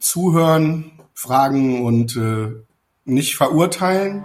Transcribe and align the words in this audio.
Zuhören, 0.00 0.92
fragen 1.14 1.84
und 1.84 2.14
äh, 2.16 2.50
nicht 3.06 3.36
verurteilen. 3.36 4.22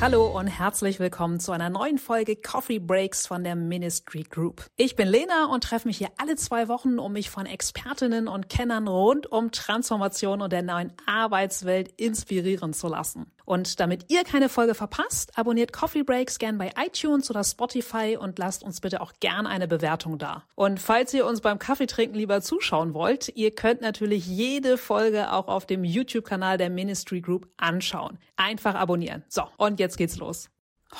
Hallo 0.00 0.26
und 0.38 0.46
herzlich 0.46 1.00
willkommen 1.00 1.40
zu 1.40 1.50
einer 1.50 1.70
neuen 1.70 1.98
Folge 1.98 2.36
Coffee 2.36 2.78
Breaks 2.78 3.26
von 3.26 3.42
der 3.42 3.56
Ministry 3.56 4.22
Group. 4.22 4.64
Ich 4.76 4.94
bin 4.94 5.08
Lena 5.08 5.46
und 5.46 5.64
treffe 5.64 5.88
mich 5.88 5.98
hier 5.98 6.10
alle 6.18 6.36
zwei 6.36 6.68
Wochen, 6.68 7.00
um 7.00 7.14
mich 7.14 7.30
von 7.30 7.46
Expertinnen 7.46 8.28
und 8.28 8.48
Kennern 8.48 8.86
rund 8.86 9.26
um 9.26 9.50
Transformation 9.50 10.40
und 10.40 10.52
der 10.52 10.62
neuen 10.62 10.92
Arbeitswelt 11.06 11.88
inspirieren 11.96 12.72
zu 12.72 12.86
lassen. 12.86 13.26
Und 13.48 13.80
damit 13.80 14.10
ihr 14.10 14.24
keine 14.24 14.50
Folge 14.50 14.74
verpasst, 14.74 15.38
abonniert 15.38 15.72
Coffee 15.72 16.02
Breaks 16.02 16.38
gern 16.38 16.58
bei 16.58 16.70
iTunes 16.84 17.30
oder 17.30 17.42
Spotify 17.42 18.18
und 18.20 18.38
lasst 18.38 18.62
uns 18.62 18.82
bitte 18.82 19.00
auch 19.00 19.14
gern 19.20 19.46
eine 19.46 19.66
Bewertung 19.66 20.18
da. 20.18 20.44
Und 20.54 20.80
falls 20.80 21.14
ihr 21.14 21.24
uns 21.24 21.40
beim 21.40 21.58
Kaffeetrinken 21.58 22.14
lieber 22.14 22.42
zuschauen 22.42 22.92
wollt, 22.92 23.34
ihr 23.36 23.54
könnt 23.54 23.80
natürlich 23.80 24.26
jede 24.26 24.76
Folge 24.76 25.32
auch 25.32 25.48
auf 25.48 25.64
dem 25.64 25.82
YouTube-Kanal 25.82 26.58
der 26.58 26.68
Ministry 26.68 27.22
Group 27.22 27.48
anschauen. 27.56 28.18
Einfach 28.36 28.74
abonnieren. 28.74 29.24
So, 29.30 29.44
und 29.56 29.80
jetzt 29.80 29.96
geht's 29.96 30.18
los. 30.18 30.50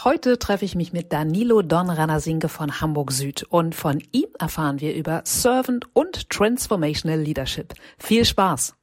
Heute 0.04 0.38
treffe 0.38 0.64
ich 0.64 0.74
mich 0.74 0.94
mit 0.94 1.12
Danilo 1.12 1.60
Don 1.60 1.90
Ranasinke 1.90 2.48
von 2.48 2.80
Hamburg 2.80 3.12
Süd 3.12 3.42
und 3.50 3.74
von 3.74 4.02
ihm 4.12 4.28
erfahren 4.38 4.80
wir 4.80 4.94
über 4.94 5.20
Servant 5.24 5.84
und 5.92 6.30
Transformational 6.30 7.20
Leadership. 7.20 7.74
Viel 7.98 8.24
Spaß! 8.24 8.77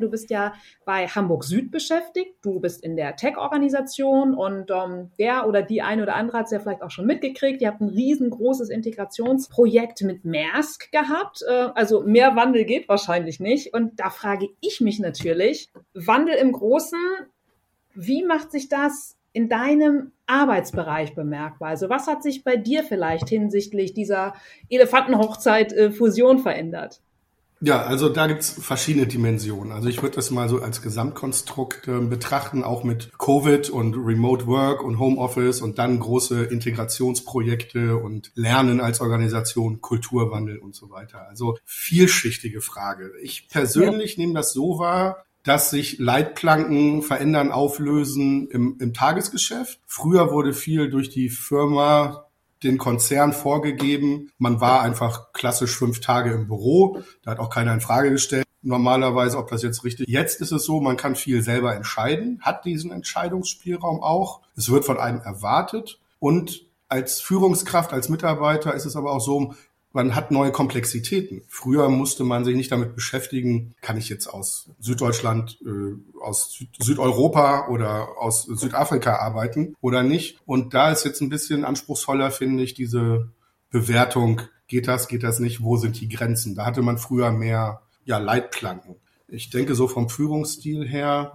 Du 0.00 0.10
bist 0.10 0.30
ja 0.30 0.54
bei 0.84 1.06
Hamburg 1.06 1.44
Süd 1.44 1.70
beschäftigt, 1.70 2.34
du 2.42 2.60
bist 2.60 2.82
in 2.82 2.96
der 2.96 3.16
Tech-Organisation 3.16 4.34
und 4.34 4.70
ähm, 4.70 5.10
der 5.18 5.46
oder 5.46 5.62
die 5.62 5.82
eine 5.82 6.02
oder 6.02 6.14
andere 6.14 6.38
hat 6.38 6.46
es 6.46 6.52
ja 6.52 6.58
vielleicht 6.58 6.82
auch 6.82 6.90
schon 6.90 7.06
mitgekriegt. 7.06 7.60
Ihr 7.62 7.68
habt 7.68 7.80
ein 7.80 7.88
riesengroßes 7.88 8.70
Integrationsprojekt 8.70 10.02
mit 10.02 10.24
Maersk 10.24 10.90
gehabt. 10.92 11.42
Äh, 11.46 11.68
also 11.74 12.02
mehr 12.02 12.36
Wandel 12.36 12.64
geht 12.64 12.88
wahrscheinlich 12.88 13.40
nicht. 13.40 13.74
Und 13.74 14.00
da 14.00 14.10
frage 14.10 14.48
ich 14.60 14.80
mich 14.80 14.98
natürlich, 14.98 15.70
Wandel 15.94 16.34
im 16.34 16.52
Großen, 16.52 16.98
wie 17.94 18.24
macht 18.24 18.50
sich 18.50 18.68
das 18.68 19.16
in 19.32 19.48
deinem 19.48 20.12
Arbeitsbereich 20.26 21.14
bemerkbar? 21.14 21.68
Also 21.68 21.88
was 21.88 22.06
hat 22.06 22.22
sich 22.22 22.44
bei 22.44 22.56
dir 22.56 22.84
vielleicht 22.84 23.28
hinsichtlich 23.28 23.94
dieser 23.94 24.34
Elefantenhochzeit-Fusion 24.68 26.38
äh, 26.38 26.42
verändert? 26.42 27.00
Ja, 27.62 27.82
also 27.82 28.08
da 28.08 28.26
gibt's 28.26 28.56
verschiedene 28.58 29.06
Dimensionen. 29.06 29.72
Also 29.72 29.88
ich 29.88 30.00
würde 30.00 30.16
das 30.16 30.30
mal 30.30 30.48
so 30.48 30.62
als 30.62 30.80
Gesamtkonstrukt 30.80 31.88
äh, 31.88 32.00
betrachten, 32.00 32.64
auch 32.64 32.84
mit 32.84 33.10
Covid 33.18 33.68
und 33.68 33.94
Remote 33.96 34.46
Work 34.46 34.82
und 34.82 34.98
Homeoffice 34.98 35.60
und 35.60 35.78
dann 35.78 36.00
große 36.00 36.44
Integrationsprojekte 36.44 37.96
und 37.96 38.32
Lernen 38.34 38.80
als 38.80 39.02
Organisation, 39.02 39.82
Kulturwandel 39.82 40.56
und 40.58 40.74
so 40.74 40.90
weiter. 40.90 41.28
Also 41.28 41.58
vielschichtige 41.66 42.62
Frage. 42.62 43.12
Ich 43.22 43.50
persönlich 43.50 44.16
ja. 44.16 44.22
nehme 44.22 44.34
das 44.34 44.54
so 44.54 44.78
wahr, 44.78 45.26
dass 45.42 45.68
sich 45.70 45.98
Leitplanken 45.98 47.02
verändern, 47.02 47.50
auflösen 47.52 48.48
im, 48.48 48.76
im 48.80 48.94
Tagesgeschäft. 48.94 49.80
Früher 49.86 50.32
wurde 50.32 50.54
viel 50.54 50.88
durch 50.88 51.10
die 51.10 51.28
Firma 51.28 52.26
den 52.62 52.78
Konzern 52.78 53.32
vorgegeben. 53.32 54.30
Man 54.38 54.60
war 54.60 54.82
einfach 54.82 55.32
klassisch 55.32 55.76
fünf 55.76 56.00
Tage 56.00 56.32
im 56.32 56.46
Büro. 56.46 57.02
Da 57.22 57.32
hat 57.32 57.38
auch 57.38 57.50
keiner 57.50 57.74
in 57.74 57.80
Frage 57.80 58.10
gestellt. 58.10 58.44
Normalerweise, 58.62 59.38
ob 59.38 59.48
das 59.48 59.62
jetzt 59.62 59.84
richtig. 59.84 60.06
Jetzt 60.08 60.40
ist 60.40 60.52
es 60.52 60.64
so, 60.64 60.80
man 60.80 60.98
kann 60.98 61.16
viel 61.16 61.42
selber 61.42 61.74
entscheiden, 61.74 62.40
hat 62.42 62.66
diesen 62.66 62.90
Entscheidungsspielraum 62.90 64.02
auch. 64.02 64.42
Es 64.54 64.70
wird 64.70 64.84
von 64.84 64.98
einem 64.98 65.20
erwartet. 65.20 65.98
Und 66.18 66.66
als 66.88 67.20
Führungskraft, 67.20 67.92
als 67.92 68.08
Mitarbeiter 68.10 68.74
ist 68.74 68.84
es 68.84 68.96
aber 68.96 69.12
auch 69.12 69.20
so, 69.20 69.54
man 69.92 70.14
hat 70.14 70.30
neue 70.30 70.52
Komplexitäten. 70.52 71.42
Früher 71.48 71.88
musste 71.88 72.24
man 72.24 72.44
sich 72.44 72.54
nicht 72.54 72.70
damit 72.70 72.94
beschäftigen, 72.94 73.74
kann 73.80 73.96
ich 73.96 74.08
jetzt 74.08 74.28
aus 74.28 74.70
Süddeutschland, 74.78 75.58
äh, 75.64 76.20
aus 76.22 76.52
Süd 76.52 76.68
Südeuropa 76.78 77.68
oder 77.68 78.18
aus 78.18 78.44
Südafrika 78.44 79.16
arbeiten 79.16 79.74
oder 79.80 80.02
nicht. 80.02 80.38
Und 80.46 80.74
da 80.74 80.90
ist 80.90 81.04
jetzt 81.04 81.20
ein 81.20 81.28
bisschen 81.28 81.64
anspruchsvoller, 81.64 82.30
finde 82.30 82.62
ich, 82.62 82.74
diese 82.74 83.30
Bewertung, 83.70 84.42
geht 84.68 84.86
das, 84.86 85.08
geht 85.08 85.24
das 85.24 85.40
nicht, 85.40 85.62
wo 85.62 85.76
sind 85.76 86.00
die 86.00 86.08
Grenzen? 86.08 86.54
Da 86.54 86.64
hatte 86.64 86.82
man 86.82 86.98
früher 86.98 87.32
mehr 87.32 87.82
ja, 88.04 88.18
Leitplanken. 88.18 88.96
Ich 89.26 89.50
denke 89.50 89.74
so 89.74 89.88
vom 89.88 90.08
Führungsstil 90.08 90.86
her, 90.86 91.32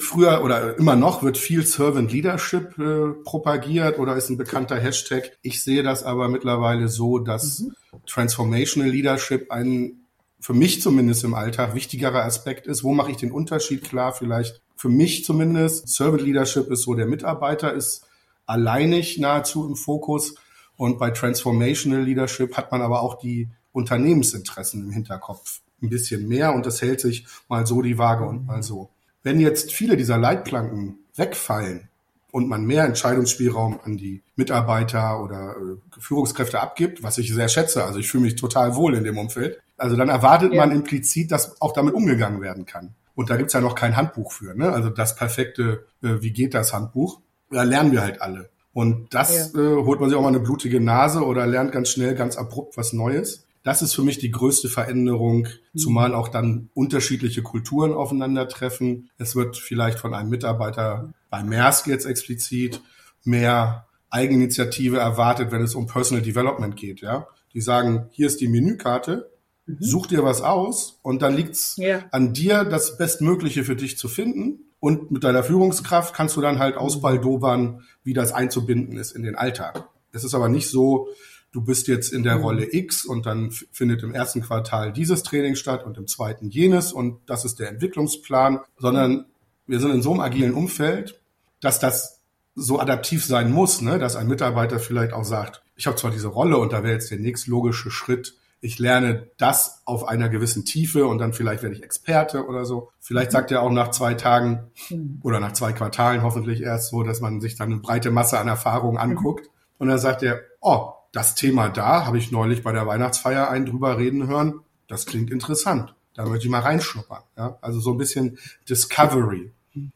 Früher 0.00 0.44
oder 0.44 0.78
immer 0.78 0.94
noch 0.94 1.24
wird 1.24 1.36
viel 1.36 1.66
Servant 1.66 2.12
Leadership 2.12 2.78
äh, 2.78 3.14
propagiert 3.24 3.98
oder 3.98 4.14
ist 4.14 4.30
ein 4.30 4.36
bekannter 4.36 4.78
Hashtag. 4.78 5.36
Ich 5.42 5.62
sehe 5.62 5.82
das 5.82 6.04
aber 6.04 6.28
mittlerweile 6.28 6.88
so, 6.88 7.18
dass 7.18 7.60
mhm. 7.60 7.74
Transformational 8.06 8.90
Leadership 8.90 9.50
ein 9.50 10.04
für 10.40 10.54
mich 10.54 10.80
zumindest 10.80 11.24
im 11.24 11.34
Alltag 11.34 11.74
wichtigerer 11.74 12.24
Aspekt 12.24 12.68
ist. 12.68 12.84
Wo 12.84 12.92
mache 12.94 13.10
ich 13.10 13.16
den 13.16 13.32
Unterschied 13.32 13.82
klar? 13.82 14.12
Vielleicht 14.12 14.62
für 14.76 14.88
mich 14.88 15.24
zumindest. 15.24 15.88
Servant 15.88 16.22
Leadership 16.22 16.70
ist 16.70 16.82
so, 16.82 16.94
der 16.94 17.06
Mitarbeiter 17.06 17.72
ist 17.72 18.06
alleinig 18.46 19.18
nahezu 19.18 19.66
im 19.66 19.74
Fokus. 19.74 20.36
Und 20.76 20.98
bei 20.98 21.10
Transformational 21.10 22.04
Leadership 22.04 22.56
hat 22.56 22.70
man 22.70 22.82
aber 22.82 23.02
auch 23.02 23.18
die 23.18 23.48
Unternehmensinteressen 23.72 24.84
im 24.84 24.92
Hinterkopf 24.92 25.60
ein 25.82 25.88
bisschen 25.88 26.28
mehr 26.28 26.54
und 26.54 26.66
das 26.66 26.82
hält 26.82 27.00
sich 27.00 27.26
mal 27.48 27.66
so 27.66 27.82
die 27.82 27.98
Waage 27.98 28.24
und 28.24 28.46
mal 28.46 28.62
so. 28.62 28.90
Wenn 29.22 29.40
jetzt 29.40 29.72
viele 29.72 29.96
dieser 29.96 30.18
Leitplanken 30.18 30.98
wegfallen 31.14 31.88
und 32.30 32.48
man 32.48 32.64
mehr 32.64 32.84
Entscheidungsspielraum 32.84 33.80
an 33.84 33.96
die 33.96 34.22
Mitarbeiter 34.36 35.22
oder 35.22 35.56
äh, 35.56 36.00
Führungskräfte 36.00 36.60
abgibt, 36.60 37.02
was 37.02 37.18
ich 37.18 37.32
sehr 37.32 37.48
schätze, 37.48 37.84
also 37.84 37.98
ich 37.98 38.08
fühle 38.08 38.24
mich 38.24 38.36
total 38.36 38.76
wohl 38.76 38.94
in 38.94 39.04
dem 39.04 39.18
Umfeld, 39.18 39.60
also 39.76 39.96
dann 39.96 40.08
erwartet 40.08 40.52
ja. 40.52 40.60
man 40.60 40.74
implizit, 40.74 41.32
dass 41.32 41.60
auch 41.60 41.72
damit 41.72 41.94
umgegangen 41.94 42.40
werden 42.40 42.66
kann. 42.66 42.94
Und 43.14 43.30
da 43.30 43.36
gibt's 43.36 43.52
ja 43.52 43.60
noch 43.60 43.74
kein 43.74 43.96
Handbuch 43.96 44.30
für, 44.30 44.54
ne? 44.54 44.72
Also 44.72 44.90
das 44.90 45.16
perfekte, 45.16 45.84
äh, 46.02 46.20
wie 46.20 46.30
geht 46.30 46.54
das 46.54 46.72
Handbuch? 46.72 47.20
Da 47.50 47.64
lernen 47.64 47.90
wir 47.90 48.02
halt 48.02 48.22
alle. 48.22 48.50
Und 48.72 49.12
das 49.12 49.52
ja. 49.54 49.60
äh, 49.60 49.84
holt 49.84 49.98
man 49.98 50.08
sich 50.08 50.16
auch 50.16 50.22
mal 50.22 50.28
eine 50.28 50.38
blutige 50.38 50.80
Nase 50.80 51.24
oder 51.24 51.46
lernt 51.46 51.72
ganz 51.72 51.88
schnell, 51.88 52.14
ganz 52.14 52.36
abrupt 52.36 52.76
was 52.76 52.92
Neues. 52.92 53.44
Das 53.68 53.82
ist 53.82 53.92
für 53.94 54.02
mich 54.02 54.16
die 54.16 54.30
größte 54.30 54.70
Veränderung, 54.70 55.40
mhm. 55.40 55.78
zumal 55.78 56.14
auch 56.14 56.28
dann 56.28 56.70
unterschiedliche 56.72 57.42
Kulturen 57.42 57.92
aufeinandertreffen. 57.92 59.10
Es 59.18 59.36
wird 59.36 59.58
vielleicht 59.58 59.98
von 59.98 60.14
einem 60.14 60.30
Mitarbeiter 60.30 61.12
bei 61.28 61.42
Maersk 61.42 61.86
jetzt 61.86 62.06
explizit 62.06 62.80
mehr 63.24 63.86
Eigeninitiative 64.08 64.96
erwartet, 64.96 65.52
wenn 65.52 65.60
es 65.60 65.74
um 65.74 65.86
Personal 65.86 66.22
Development 66.22 66.76
geht, 66.76 67.02
ja. 67.02 67.26
Die 67.52 67.60
sagen, 67.60 68.08
hier 68.10 68.28
ist 68.28 68.40
die 68.40 68.48
Menükarte, 68.48 69.30
mhm. 69.66 69.76
such 69.80 70.06
dir 70.06 70.24
was 70.24 70.40
aus 70.40 70.98
und 71.02 71.20
dann 71.20 71.36
liegt's 71.36 71.76
yeah. 71.76 72.06
an 72.10 72.32
dir, 72.32 72.64
das 72.64 72.96
Bestmögliche 72.96 73.64
für 73.64 73.76
dich 73.76 73.98
zu 73.98 74.08
finden. 74.08 74.60
Und 74.80 75.10
mit 75.10 75.24
deiner 75.24 75.42
Führungskraft 75.42 76.14
kannst 76.14 76.36
du 76.36 76.40
dann 76.40 76.58
halt 76.58 76.76
mhm. 76.76 76.80
ausbaldobern, 76.80 77.82
wie 78.02 78.14
das 78.14 78.32
einzubinden 78.32 78.96
ist 78.96 79.12
in 79.12 79.24
den 79.24 79.34
Alltag. 79.34 79.90
Es 80.10 80.24
ist 80.24 80.34
aber 80.34 80.48
nicht 80.48 80.70
so, 80.70 81.08
du 81.52 81.62
bist 81.62 81.88
jetzt 81.88 82.12
in 82.12 82.22
der 82.22 82.36
mhm. 82.36 82.42
Rolle 82.42 82.74
X 82.74 83.04
und 83.04 83.26
dann 83.26 83.50
findet 83.72 84.02
im 84.02 84.14
ersten 84.14 84.42
Quartal 84.42 84.92
dieses 84.92 85.22
Training 85.22 85.54
statt 85.54 85.84
und 85.84 85.96
im 85.96 86.06
zweiten 86.06 86.50
jenes 86.50 86.92
und 86.92 87.20
das 87.26 87.44
ist 87.44 87.58
der 87.58 87.68
Entwicklungsplan, 87.70 88.60
sondern 88.78 89.26
wir 89.66 89.80
sind 89.80 89.92
in 89.92 90.02
so 90.02 90.12
einem 90.12 90.20
agilen 90.20 90.54
Umfeld, 90.54 91.20
dass 91.60 91.78
das 91.78 92.20
so 92.54 92.80
adaptiv 92.80 93.24
sein 93.24 93.52
muss, 93.52 93.80
ne? 93.80 93.98
dass 93.98 94.16
ein 94.16 94.26
Mitarbeiter 94.26 94.78
vielleicht 94.78 95.12
auch 95.12 95.24
sagt, 95.24 95.62
ich 95.76 95.86
habe 95.86 95.96
zwar 95.96 96.10
diese 96.10 96.28
Rolle 96.28 96.58
und 96.58 96.72
da 96.72 96.82
wäre 96.82 96.94
jetzt 96.94 97.10
der 97.10 97.18
nächste 97.18 97.50
logische 97.50 97.90
Schritt, 97.90 98.36
ich 98.60 98.78
lerne 98.78 99.30
das 99.36 99.82
auf 99.84 100.08
einer 100.08 100.28
gewissen 100.28 100.64
Tiefe 100.64 101.06
und 101.06 101.18
dann 101.18 101.32
vielleicht 101.32 101.62
werde 101.62 101.76
ich 101.76 101.84
Experte 101.84 102.44
oder 102.46 102.64
so. 102.64 102.90
Vielleicht 102.98 103.30
sagt 103.30 103.52
er 103.52 103.62
auch 103.62 103.70
nach 103.70 103.92
zwei 103.92 104.14
Tagen 104.14 104.70
mhm. 104.90 105.20
oder 105.22 105.38
nach 105.38 105.52
zwei 105.52 105.72
Quartalen 105.72 106.22
hoffentlich 106.22 106.62
erst 106.62 106.90
so, 106.90 107.04
dass 107.04 107.20
man 107.20 107.40
sich 107.40 107.54
dann 107.54 107.70
eine 107.70 107.80
breite 107.80 108.10
Masse 108.10 108.38
an 108.38 108.48
Erfahrungen 108.48 108.98
anguckt. 108.98 109.48
Und 109.78 109.86
dann 109.86 109.98
sagt 109.98 110.24
er, 110.24 110.40
oh, 110.60 110.92
das 111.12 111.34
Thema 111.34 111.68
da 111.68 112.06
habe 112.06 112.18
ich 112.18 112.30
neulich 112.30 112.62
bei 112.62 112.72
der 112.72 112.86
Weihnachtsfeier 112.86 113.48
einen 113.50 113.66
drüber 113.66 113.98
reden 113.98 114.26
hören. 114.26 114.60
Das 114.88 115.06
klingt 115.06 115.30
interessant. 115.30 115.94
Da 116.14 116.26
möchte 116.26 116.46
ich 116.46 116.50
mal 116.50 116.60
reinschnuppern. 116.60 117.22
Ja? 117.36 117.58
Also 117.60 117.80
so 117.80 117.92
ein 117.92 117.98
bisschen 117.98 118.38
Discovery. 118.68 119.52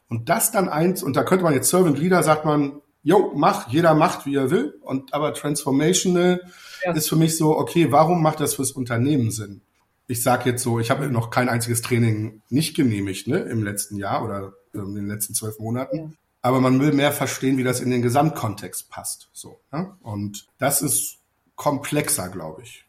Und 0.09 0.29
das 0.29 0.53
dann 0.53 0.69
eins, 0.69 1.03
und 1.03 1.17
da 1.17 1.25
könnte 1.25 1.45
man 1.45 1.55
jetzt 1.55 1.69
Servant 1.69 1.99
Leader, 1.99 2.23
sagt 2.23 2.45
man, 2.45 2.81
jo, 3.03 3.33
mach, 3.35 3.69
jeder 3.69 3.95
macht, 3.95 4.27
wie 4.27 4.37
er 4.37 4.51
will. 4.51 4.79
Und 4.83 5.13
aber 5.13 5.35
Transformational 5.35 6.41
ja. 6.85 6.93
ist 6.93 7.09
für 7.09 7.17
mich 7.17 7.37
so, 7.37 7.59
okay, 7.59 7.91
warum 7.91 8.23
macht 8.23 8.41
das 8.41 8.55
fürs 8.55 8.71
Unternehmen 8.71 9.31
Sinn? 9.31 9.63
Ich 10.07 10.23
sage 10.23 10.51
jetzt 10.51 10.63
so, 10.63 10.79
ich 10.79 10.91
habe 10.91 11.09
noch 11.09 11.31
kein 11.31 11.49
einziges 11.49 11.83
Training 11.83 12.43
nicht 12.49 12.77
genehmigt 12.77 13.27
ne, 13.29 13.39
im 13.39 13.63
letzten 13.63 13.97
Jahr 13.97 14.25
oder 14.25 14.53
in 14.73 14.95
den 14.95 15.07
letzten 15.07 15.35
zwölf 15.35 15.59
Monaten. 15.59 15.97
Ja 15.97 16.11
aber 16.43 16.61
man 16.61 16.81
will 16.81 16.93
mehr 16.93 17.13
verstehen, 17.13 17.57
wie 17.57 17.65
das 17.65 17.81
in 17.81 17.91
den 17.91 18.03
Gesamtkontext 18.03 18.91
passt. 18.91 19.31
So, 19.33 19.61
ne? 19.71 19.97
Und 20.03 20.47
das 20.59 20.83
ist 20.83 21.19
komplexer, 21.55 22.29
glaube 22.29 22.63
ich. 22.63 22.85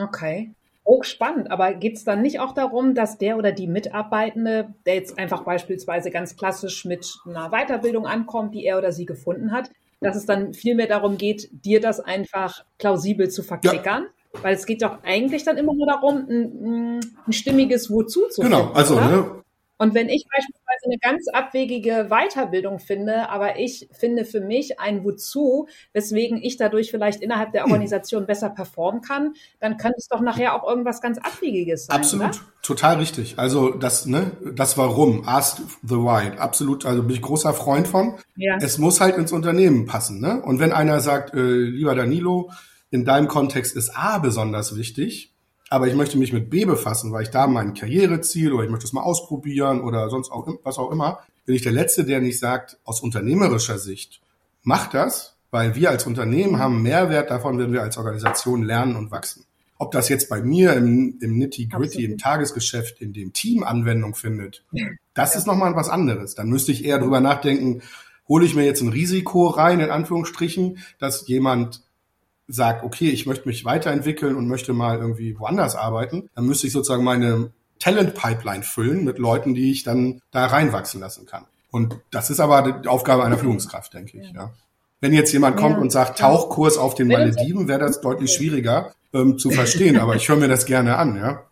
Okay. 0.00 0.52
Hochspannend, 0.86 1.50
aber 1.50 1.72
geht 1.74 1.96
es 1.96 2.04
dann 2.04 2.20
nicht 2.20 2.40
auch 2.40 2.52
darum, 2.52 2.94
dass 2.94 3.16
der 3.16 3.38
oder 3.38 3.52
die 3.52 3.66
Mitarbeitende, 3.66 4.74
der 4.84 4.96
jetzt 4.96 5.18
einfach 5.18 5.42
beispielsweise 5.42 6.10
ganz 6.10 6.36
klassisch 6.36 6.84
mit 6.84 7.20
einer 7.26 7.50
Weiterbildung 7.50 8.06
ankommt, 8.06 8.54
die 8.54 8.66
er 8.66 8.76
oder 8.76 8.92
sie 8.92 9.06
gefunden 9.06 9.50
hat, 9.50 9.70
dass 10.00 10.14
es 10.14 10.26
dann 10.26 10.52
viel 10.52 10.74
mehr 10.74 10.86
darum 10.86 11.16
geht, 11.16 11.48
dir 11.64 11.80
das 11.80 12.00
einfach 12.00 12.64
plausibel 12.78 13.30
zu 13.30 13.42
verklickern. 13.42 14.08
Ja. 14.34 14.42
Weil 14.42 14.54
es 14.54 14.66
geht 14.66 14.82
doch 14.82 14.98
eigentlich 15.04 15.44
dann 15.44 15.56
immer 15.56 15.72
nur 15.74 15.86
darum, 15.86 16.26
ein, 16.28 17.00
ein 17.26 17.32
stimmiges 17.32 17.90
Wozu 17.90 18.28
zu 18.28 18.42
Genau, 18.42 18.64
finden, 18.64 18.76
also 18.76 19.00
ne, 19.00 19.43
und 19.84 19.92
wenn 19.92 20.08
ich 20.08 20.24
beispielsweise 20.34 20.86
eine 20.86 20.96
ganz 20.96 21.28
abwegige 21.28 22.08
Weiterbildung 22.08 22.78
finde, 22.78 23.28
aber 23.28 23.58
ich 23.58 23.86
finde 23.92 24.24
für 24.24 24.40
mich 24.40 24.80
ein 24.80 25.04
Wozu, 25.04 25.68
weswegen 25.92 26.42
ich 26.42 26.56
dadurch 26.56 26.90
vielleicht 26.90 27.20
innerhalb 27.20 27.52
der 27.52 27.64
hm. 27.64 27.72
Organisation 27.72 28.24
besser 28.24 28.48
performen 28.48 29.02
kann, 29.02 29.34
dann 29.60 29.76
könnte 29.76 29.98
es 29.98 30.08
doch 30.08 30.22
nachher 30.22 30.54
auch 30.54 30.66
irgendwas 30.66 31.02
ganz 31.02 31.18
Abwegiges 31.18 31.84
sein. 31.84 31.96
Absolut, 31.98 32.28
oder? 32.28 32.40
total 32.62 32.96
richtig. 32.96 33.38
Also 33.38 33.72
das, 33.72 34.06
ne, 34.06 34.32
das 34.54 34.78
Warum, 34.78 35.28
ask 35.28 35.58
the 35.82 35.96
why, 35.96 36.34
absolut, 36.38 36.86
also 36.86 37.02
bin 37.02 37.16
ich 37.16 37.20
großer 37.20 37.52
Freund 37.52 37.86
von. 37.86 38.14
Ja. 38.36 38.56
Es 38.62 38.78
muss 38.78 39.02
halt 39.02 39.18
ins 39.18 39.32
Unternehmen 39.32 39.84
passen. 39.84 40.18
Ne? 40.18 40.40
Und 40.40 40.60
wenn 40.60 40.72
einer 40.72 41.00
sagt, 41.00 41.34
äh, 41.34 41.40
lieber 41.40 41.94
Danilo, 41.94 42.50
in 42.90 43.04
deinem 43.04 43.28
Kontext 43.28 43.76
ist 43.76 43.90
A 43.94 44.16
besonders 44.16 44.78
wichtig, 44.78 45.33
aber 45.70 45.88
ich 45.88 45.94
möchte 45.94 46.18
mich 46.18 46.32
mit 46.32 46.50
B 46.50 46.64
befassen, 46.64 47.12
weil 47.12 47.22
ich 47.22 47.30
da 47.30 47.46
mein 47.46 47.74
Karriereziel 47.74 48.52
oder 48.52 48.64
ich 48.64 48.70
möchte 48.70 48.86
es 48.86 48.92
mal 48.92 49.02
ausprobieren 49.02 49.80
oder 49.80 50.10
sonst 50.10 50.30
auch 50.30 50.46
was 50.62 50.78
auch 50.78 50.90
immer, 50.90 51.20
bin 51.46 51.54
ich 51.54 51.62
der 51.62 51.72
Letzte, 51.72 52.04
der 52.04 52.20
nicht 52.20 52.38
sagt, 52.38 52.78
aus 52.84 53.00
unternehmerischer 53.00 53.78
Sicht, 53.78 54.20
mach 54.62 54.88
das, 54.88 55.36
weil 55.50 55.76
wir 55.76 55.90
als 55.90 56.04
Unternehmen 56.04 56.58
haben 56.58 56.82
Mehrwert 56.82 57.30
davon, 57.30 57.58
wenn 57.58 57.72
wir 57.72 57.82
als 57.82 57.96
Organisation 57.96 58.64
lernen 58.64 58.96
und 58.96 59.12
wachsen. 59.12 59.44
Ob 59.78 59.92
das 59.92 60.08
jetzt 60.08 60.28
bei 60.28 60.42
mir 60.42 60.72
im, 60.74 61.18
im 61.20 61.38
Nitty-Gritty, 61.38 62.04
im 62.04 62.18
Tagesgeschäft, 62.18 63.00
in 63.00 63.12
dem 63.12 63.32
Team 63.32 63.62
Anwendung 63.62 64.16
findet, 64.16 64.64
das 65.14 65.34
ja. 65.34 65.38
ist 65.38 65.46
nochmal 65.46 65.76
was 65.76 65.88
anderes. 65.88 66.34
Dann 66.34 66.48
müsste 66.48 66.72
ich 66.72 66.84
eher 66.84 66.98
drüber 66.98 67.20
nachdenken, 67.20 67.82
hole 68.28 68.44
ich 68.44 68.56
mir 68.56 68.64
jetzt 68.64 68.80
ein 68.80 68.88
Risiko 68.88 69.46
rein, 69.46 69.78
in 69.78 69.90
Anführungsstrichen, 69.90 70.78
dass 70.98 71.28
jemand 71.28 71.83
sagt, 72.48 72.84
okay, 72.84 73.08
ich 73.08 73.26
möchte 73.26 73.48
mich 73.48 73.64
weiterentwickeln 73.64 74.36
und 74.36 74.48
möchte 74.48 74.72
mal 74.72 74.98
irgendwie 74.98 75.38
woanders 75.38 75.76
arbeiten, 75.76 76.28
dann 76.34 76.46
müsste 76.46 76.66
ich 76.66 76.72
sozusagen 76.72 77.04
meine 77.04 77.50
Talent-Pipeline 77.78 78.62
füllen 78.62 79.04
mit 79.04 79.18
Leuten, 79.18 79.54
die 79.54 79.70
ich 79.70 79.82
dann 79.82 80.20
da 80.30 80.46
reinwachsen 80.46 81.00
lassen 81.00 81.26
kann. 81.26 81.46
Und 81.70 81.98
das 82.10 82.30
ist 82.30 82.40
aber 82.40 82.80
die 82.82 82.88
Aufgabe 82.88 83.24
einer 83.24 83.38
Führungskraft, 83.38 83.94
denke 83.94 84.18
ich. 84.18 84.30
Ja. 84.32 84.52
Wenn 85.00 85.12
jetzt 85.12 85.32
jemand 85.32 85.56
kommt 85.56 85.76
ja, 85.76 85.80
und 85.80 85.90
sagt, 85.90 86.18
Tauchkurs 86.18 86.78
auf 86.78 86.94
den 86.94 87.08
Malediven, 87.08 87.68
wäre 87.68 87.80
das 87.80 88.00
deutlich 88.00 88.32
schwieriger 88.32 88.92
ähm, 89.12 89.38
zu 89.38 89.50
verstehen. 89.50 89.98
Aber 89.98 90.14
ich 90.14 90.28
höre 90.28 90.36
mir 90.36 90.48
das 90.48 90.66
gerne 90.66 90.96
an, 90.96 91.16
ja. 91.16 91.42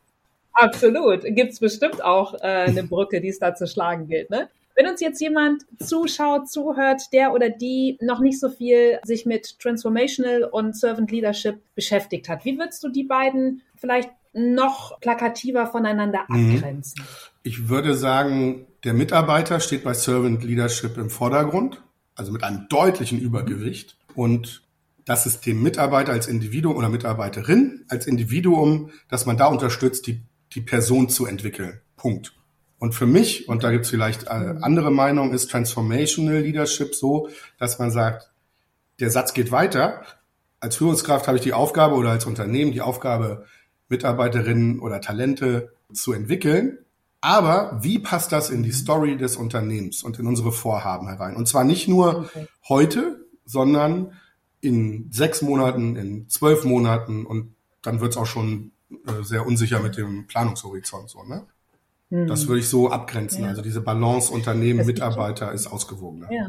Absolut. 0.53 1.23
Gibt's 1.25 1.61
bestimmt 1.61 2.05
auch 2.05 2.35
äh, 2.35 2.67
eine 2.67 2.85
Brücke, 2.85 3.21
die 3.21 3.29
es 3.29 3.39
da 3.39 3.55
zu 3.55 3.67
schlagen 3.67 4.07
gilt. 4.07 4.31
Ne? 4.31 4.49
Wenn 4.75 4.87
uns 4.87 5.01
jetzt 5.01 5.21
jemand 5.21 5.65
zuschaut, 5.81 6.51
zuhört, 6.51 7.13
der 7.13 7.33
oder 7.33 7.51
die 7.51 7.99
noch 8.01 8.21
nicht 8.21 8.41
so 8.41 8.49
viel 8.49 8.99
sich 9.05 9.27
mit 9.27 9.59
Transformational 9.59 10.45
und 10.45 10.77
Servant 10.77 11.11
Leadership 11.11 11.61
beschäftigt 11.75 12.29
hat, 12.29 12.45
wie 12.45 12.59
würdest 12.59 12.83
du 12.83 12.89
die 12.89 13.05
beiden 13.05 13.63
vielleicht 13.77 14.11
noch 14.33 14.99
plakativer 15.01 15.67
voneinander 15.67 16.25
mhm. 16.29 16.55
abgrenzen? 16.55 17.05
Ich 17.43 17.69
würde 17.69 17.95
sagen, 17.95 18.67
der 18.85 18.95
Mitarbeiter 18.95 19.61
steht 19.61 19.85
bei 19.85 19.95
Servant 19.95 20.43
Leadership 20.43 20.97
im 20.97 21.11
Vordergrund, 21.11 21.83
also 22.15 22.33
mit 22.33 22.43
einem 22.43 22.67
deutlichen 22.69 23.21
Übergewicht. 23.21 23.97
Und 24.15 24.63
das 25.05 25.27
ist 25.27 25.47
dem 25.47 25.63
Mitarbeiter 25.63 26.13
als 26.13 26.29
Individuum 26.29 26.77
oder 26.77 26.89
Mitarbeiterin 26.89 27.85
als 27.89 28.07
Individuum, 28.07 28.91
dass 29.09 29.27
man 29.27 29.37
da 29.37 29.47
unterstützt, 29.47 30.07
die, 30.07 30.23
die 30.55 30.61
Person 30.61 31.09
zu 31.09 31.27
entwickeln. 31.27 31.81
Punkt. 31.97 32.33
Und 32.83 32.97
für 32.97 33.07
mich, 33.07 33.49
und 33.49 33.63
da 33.63 33.71
gibt 33.71 33.85
es 33.85 33.93
vielleicht 33.93 34.25
äh, 34.25 34.57
andere 34.61 34.91
Meinungen, 34.91 35.33
ist 35.33 35.53
Transformational 35.53 36.41
Leadership 36.41 36.97
so, 36.97 37.29
dass 37.57 37.79
man 37.79 37.93
sagt, 37.93 38.33
der 38.99 39.09
Satz 39.09 39.35
geht 39.35 39.53
weiter. 39.53 40.03
Als 40.59 40.75
Führungskraft 40.79 41.29
habe 41.29 41.37
ich 41.37 41.45
die 41.45 41.53
Aufgabe 41.53 41.95
oder 41.95 42.11
als 42.11 42.27
Unternehmen 42.27 42.73
die 42.73 42.81
Aufgabe, 42.81 43.47
Mitarbeiterinnen 43.89 44.81
oder 44.81 45.01
Talente 45.01 45.73
zu 45.93 46.13
entwickeln. 46.13 46.77
Aber 47.21 47.79
wie 47.83 48.01
passt 48.01 48.33
das 48.33 48.51
in 48.51 48.65
die 48.65 48.73
Story 48.73 49.17
des 49.17 49.37
Unternehmens 49.37 50.03
und 50.03 50.19
in 50.19 50.27
unsere 50.27 50.51
Vorhaben 50.51 51.07
herein? 51.07 51.37
Und 51.37 51.47
zwar 51.47 51.63
nicht 51.63 51.87
nur 51.87 52.23
okay. 52.25 52.49
heute, 52.69 53.25
sondern 53.45 54.15
in 54.61 55.07
sechs 55.13 55.41
Monaten, 55.41 55.95
in 55.95 56.29
zwölf 56.29 56.65
Monaten 56.65 57.27
und 57.27 57.55
dann 57.81 58.01
wird 58.01 58.11
es 58.11 58.17
auch 58.17 58.27
schon 58.27 58.73
äh, 59.07 59.23
sehr 59.23 59.47
unsicher 59.47 59.79
mit 59.79 59.97
dem 59.97 60.27
Planungshorizont 60.27 61.11
so. 61.11 61.23
Ne? 61.23 61.47
Das 62.13 62.43
hm. 62.43 62.49
würde 62.49 62.61
ich 62.61 62.69
so 62.69 62.91
abgrenzen. 62.91 63.45
Ja. 63.45 63.49
Also 63.49 63.63
diese 63.63 63.81
Balance 63.81 64.31
Unternehmen, 64.31 64.85
Mitarbeiter 64.85 65.51
ist 65.53 65.67
ausgewogener. 65.67 66.31
Ja. 66.31 66.47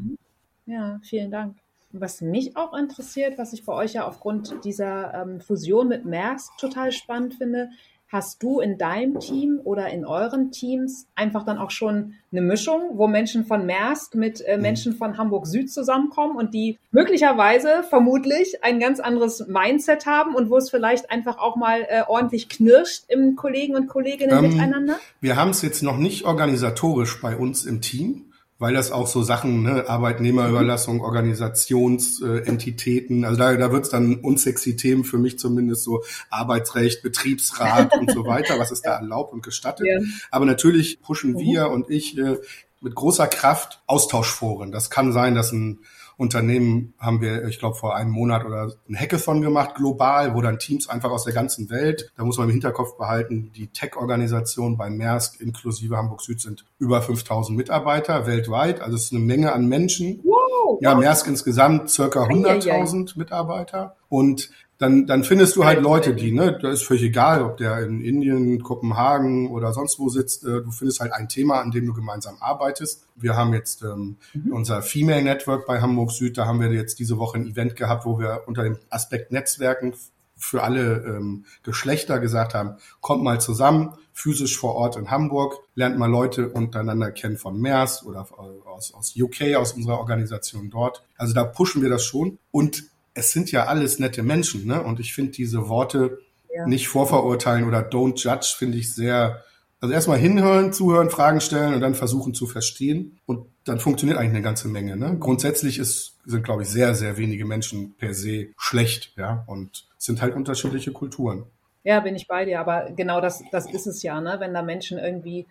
ja, 0.65 1.00
vielen 1.04 1.31
Dank. 1.31 1.56
Was 1.94 2.19
mich 2.19 2.57
auch 2.57 2.74
interessiert, 2.74 3.38
was 3.38 3.54
ich 3.54 3.63
bei 3.63 3.71
euch 3.71 3.94
ja 3.94 4.06
aufgrund 4.06 4.65
dieser 4.65 5.13
ähm, 5.13 5.39
Fusion 5.39 5.88
mit 5.88 6.06
Maersk 6.06 6.57
total 6.57 6.92
spannend 6.92 7.36
finde, 7.36 7.69
Hast 8.13 8.44
du 8.44 8.60
in 8.60 8.77
deinem 8.77 9.19
Team 9.19 9.60
oder 9.63 9.89
in 9.89 10.06
euren 10.06 10.51
Teams 10.51 11.07
einfach 11.15 11.44
dann 11.44 11.57
auch 11.57 11.71
schon 11.71 12.13
eine 12.31 12.42
Mischung, 12.42 12.92
wo 12.94 13.07
Menschen 13.07 13.44
von 13.44 13.65
Maersk 13.65 14.13
mit 14.13 14.39
äh, 14.42 14.56
mhm. 14.56 14.62
Menschen 14.62 14.94
von 14.94 15.18
Hamburg 15.18 15.48
Süd 15.48 15.74
zusammenkommen 15.74 16.38
und 16.38 16.54
die 16.54 16.77
möglicherweise 16.92 17.81
vermutlich 17.89 18.63
ein 18.63 18.80
ganz 18.80 19.00
anderes 19.00 19.48
Mindset 19.48 20.06
haben 20.06 20.36
und 20.36 20.51
wo 20.51 20.57
es 20.57 20.69
vielleicht 20.69 21.10
einfach 21.10 21.39
auch 21.39 21.56
mal 21.56 21.88
äh, 21.89 22.04
ordentlich 22.07 22.50
knirscht 22.50 23.06
im 23.07 23.36
Kollegen 23.36 23.75
und 23.75 23.88
Kolleginnen 23.88 24.45
ähm, 24.45 24.51
miteinander? 24.51 25.00
Wir 25.19 25.36
haben 25.36 25.50
es 25.50 25.63
jetzt 25.63 25.81
noch 25.81 25.98
nicht 25.98 26.25
organisatorisch 26.25 27.19
bei 27.19 27.36
uns 27.36 27.65
im 27.65 27.81
Team 27.81 28.32
weil 28.63 28.74
das 28.74 28.92
auch 28.94 29.07
so 29.07 29.24
Sachen, 29.24 29.63
ne, 29.63 29.89
Arbeitnehmerüberlassung, 29.89 31.01
Organisationsentitäten, 31.01 33.24
äh, 33.24 33.27
also 33.27 33.38
da, 33.38 33.57
da 33.57 33.74
wird 33.74 33.83
es 33.83 33.89
dann 33.89 34.21
unsexy 34.21 34.77
Themen 34.77 35.04
für 35.04 35.18
mich 35.18 35.38
zumindest 35.38 35.83
so 35.83 36.01
Arbeitsrecht, 36.30 37.04
Betriebsrat 37.04 37.92
und 38.00 38.10
so 38.10 38.25
weiter, 38.25 38.57
was 38.60 38.71
ist 38.71 38.86
da 38.86 38.95
erlaubt 38.95 39.33
und 39.33 39.44
gestattet. 39.44 39.86
Ja. 39.86 40.00
Aber 40.31 40.45
natürlich 40.45 41.01
pushen 41.01 41.38
wir 41.38 41.68
mhm. 41.68 41.74
und 41.74 41.89
ich 41.89 42.18
äh, 42.18 42.38
mit 42.80 42.95
großer 42.95 43.27
Kraft 43.27 43.83
Austauschforen. 43.86 44.71
Das 44.71 44.89
kann 44.89 45.12
sein, 45.12 45.36
dass 45.36 45.51
ein 45.51 45.80
Unternehmen 46.18 46.94
haben 47.00 47.21
wir, 47.21 47.45
ich 47.45 47.60
glaube, 47.60 47.75
vor 47.75 47.95
einem 47.95 48.12
Monat 48.12 48.45
oder 48.45 48.74
ein 48.89 48.95
Hackathon 48.95 49.42
gemacht, 49.42 49.75
global, 49.75 50.36
wo 50.36 50.42
dann 50.42 50.60
Teams 50.60 50.88
einfach 50.89 51.12
aus 51.12 51.24
der 51.24 51.33
ganzen 51.33 51.69
Welt, 51.69 52.12
da 52.15 52.24
muss 52.24 52.38
man 52.38 52.48
im 52.48 52.51
Hinterkopf 52.51 52.98
behalten, 52.98 53.51
die 53.56 53.68
Tech-Organisation 53.68 54.77
bei 54.77 54.89
Maersk 54.89 55.42
inklusive 55.42 55.98
Hamburg 55.98 56.21
Süd 56.21 56.42
sind 56.42 56.65
über 56.80 57.01
5000 57.01 57.57
Mitarbeiter 57.57 58.25
weltweit, 58.25 58.81
also 58.81 58.95
es 58.95 59.06
ist 59.06 59.13
eine 59.13 59.21
Menge 59.21 59.54
an 59.54 59.68
Menschen. 59.68 60.19
Wow, 60.24 60.80
ja, 60.81 60.95
Maersk 60.95 61.27
insgesamt 61.27 61.89
circa 61.89 62.24
100.000 62.24 63.18
Mitarbeiter. 63.18 63.95
Und 64.10 64.51
dann, 64.84 65.08
dann 65.08 65.24
findest 65.24 65.56
du 65.56 65.63
halt 65.63 65.82
Leute, 65.82 66.13
die, 66.13 66.34
ne, 66.34 66.60
da 66.62 66.70
ist 66.70 66.84
völlig 66.84 67.04
egal, 67.04 67.42
ob 67.42 67.56
der 67.56 67.80
in 67.80 68.02
Indien, 68.02 68.62
Kopenhagen 68.62 69.50
oder 69.50 69.72
sonst 69.72 69.98
wo 69.98 70.10
sitzt, 70.10 70.44
äh, 70.44 70.62
du 70.62 70.72
findest 70.72 71.00
halt 71.00 71.13
ein 71.13 71.30
Thema, 71.30 71.62
an 71.62 71.72
dem 71.72 71.86
du 71.86 71.94
gemeinsam 71.94 72.36
arbeitest. 72.42 73.08
Wir 73.16 73.38
haben 73.38 73.54
jetzt 73.54 73.82
ähm, 73.82 74.18
mhm. 74.34 74.52
unser 74.52 74.82
Female 74.82 75.24
Network 75.24 75.66
bei 75.66 75.80
Hamburg 75.80 76.12
Süd, 76.12 76.38
da 76.38 76.48
haben 76.48 76.60
wir 76.60 76.70
jetzt 76.74 77.00
diese 77.00 77.18
Woche 77.18 77.38
ein 77.38 77.48
Event 77.48 77.78
gehabt, 77.78 78.06
wo 78.06 78.20
wir 78.20 78.44
unter 78.46 78.63
dem 78.63 78.78
Aspekt 78.90 79.32
Netzwerken 79.32 79.94
für 80.36 80.63
alle 80.63 80.98
ähm, 81.06 81.46
Geschlechter 81.63 82.20
gesagt 82.20 82.54
haben, 82.54 82.75
kommt 83.00 83.24
mal 83.24 83.40
zusammen, 83.40 83.94
physisch 84.12 84.58
vor 84.58 84.75
Ort 84.75 84.98
in 84.98 85.10
Hamburg, 85.10 85.60
lernt 85.75 85.98
mal 85.98 86.12
Leute 86.12 86.50
untereinander 86.50 87.12
kennen 87.12 87.38
von 87.38 87.58
MERS 87.58 88.06
oder 88.06 88.28
aus, 88.66 88.94
aus 88.94 89.13
UK, 89.18 89.56
aus 89.56 89.72
unserer 89.72 90.00
Organisation 90.00 90.70
dort. 90.70 91.06
Also 91.16 91.34
da 91.34 91.46
pushen 91.46 91.82
wir 91.82 91.90
das 91.90 92.04
schon. 92.04 92.38
Und 92.52 92.84
es 93.13 93.32
sind 93.32 93.51
ja 93.51 93.65
alles 93.65 94.00
nette 94.00 94.24
Menschen, 94.24 94.65
ne? 94.65 94.82
Und 94.82 95.00
ich 95.00 95.13
finde 95.13 95.32
diese 95.32 95.70
Worte 95.70 96.20
ja. 96.53 96.65
nicht 96.65 96.88
vorverurteilen 96.88 97.65
oder 97.65 97.79
don't 97.79 98.17
judge, 98.17 98.55
finde 98.58 98.77
ich 98.77 98.93
sehr, 98.93 99.43
also 99.79 99.93
erstmal 99.93 100.17
hinhören, 100.17 100.74
zuhören, 100.74 101.10
Fragen 101.10 101.41
stellen 101.41 101.74
und 101.74 101.82
dann 101.82 101.96
versuchen 101.96 102.34
zu 102.34 102.48
verstehen. 102.48 103.20
Und 103.25 103.48
dann 103.65 103.79
funktioniert 103.79 104.17
eigentlich 104.17 104.34
eine 104.36 104.41
ganze 104.41 104.67
Menge. 104.67 104.96
Ne? 104.98 105.17
Grundsätzlich 105.20 105.79
ist, 105.79 106.17
sind, 106.25 106.43
glaube 106.43 106.63
ich, 106.63 106.70
sehr, 106.70 106.96
sehr 106.96 107.17
wenige 107.17 107.46
Menschen 107.46 107.96
per 107.96 108.13
se 108.13 108.48
schlecht, 108.58 109.13
ja, 109.17 109.43
und 109.48 109.88
sind 109.98 110.22
halt 110.22 110.36
unterschiedliche 110.36 110.91
Kulturen. 110.91 111.46
Ja, 111.86 112.00
bin 112.00 112.16
ich 112.16 112.28
bei 112.28 112.46
dir, 112.46 112.62
aber 112.62 112.92
genau 112.96 113.20
das, 113.20 113.44
das 113.52 113.70
ist 113.70 113.88
es 113.88 114.04
ja, 114.04 114.22
ne? 114.22 114.38
wenn 114.40 114.54
da 114.54 114.62
Menschen 114.62 114.98
irgendwie 114.98 115.48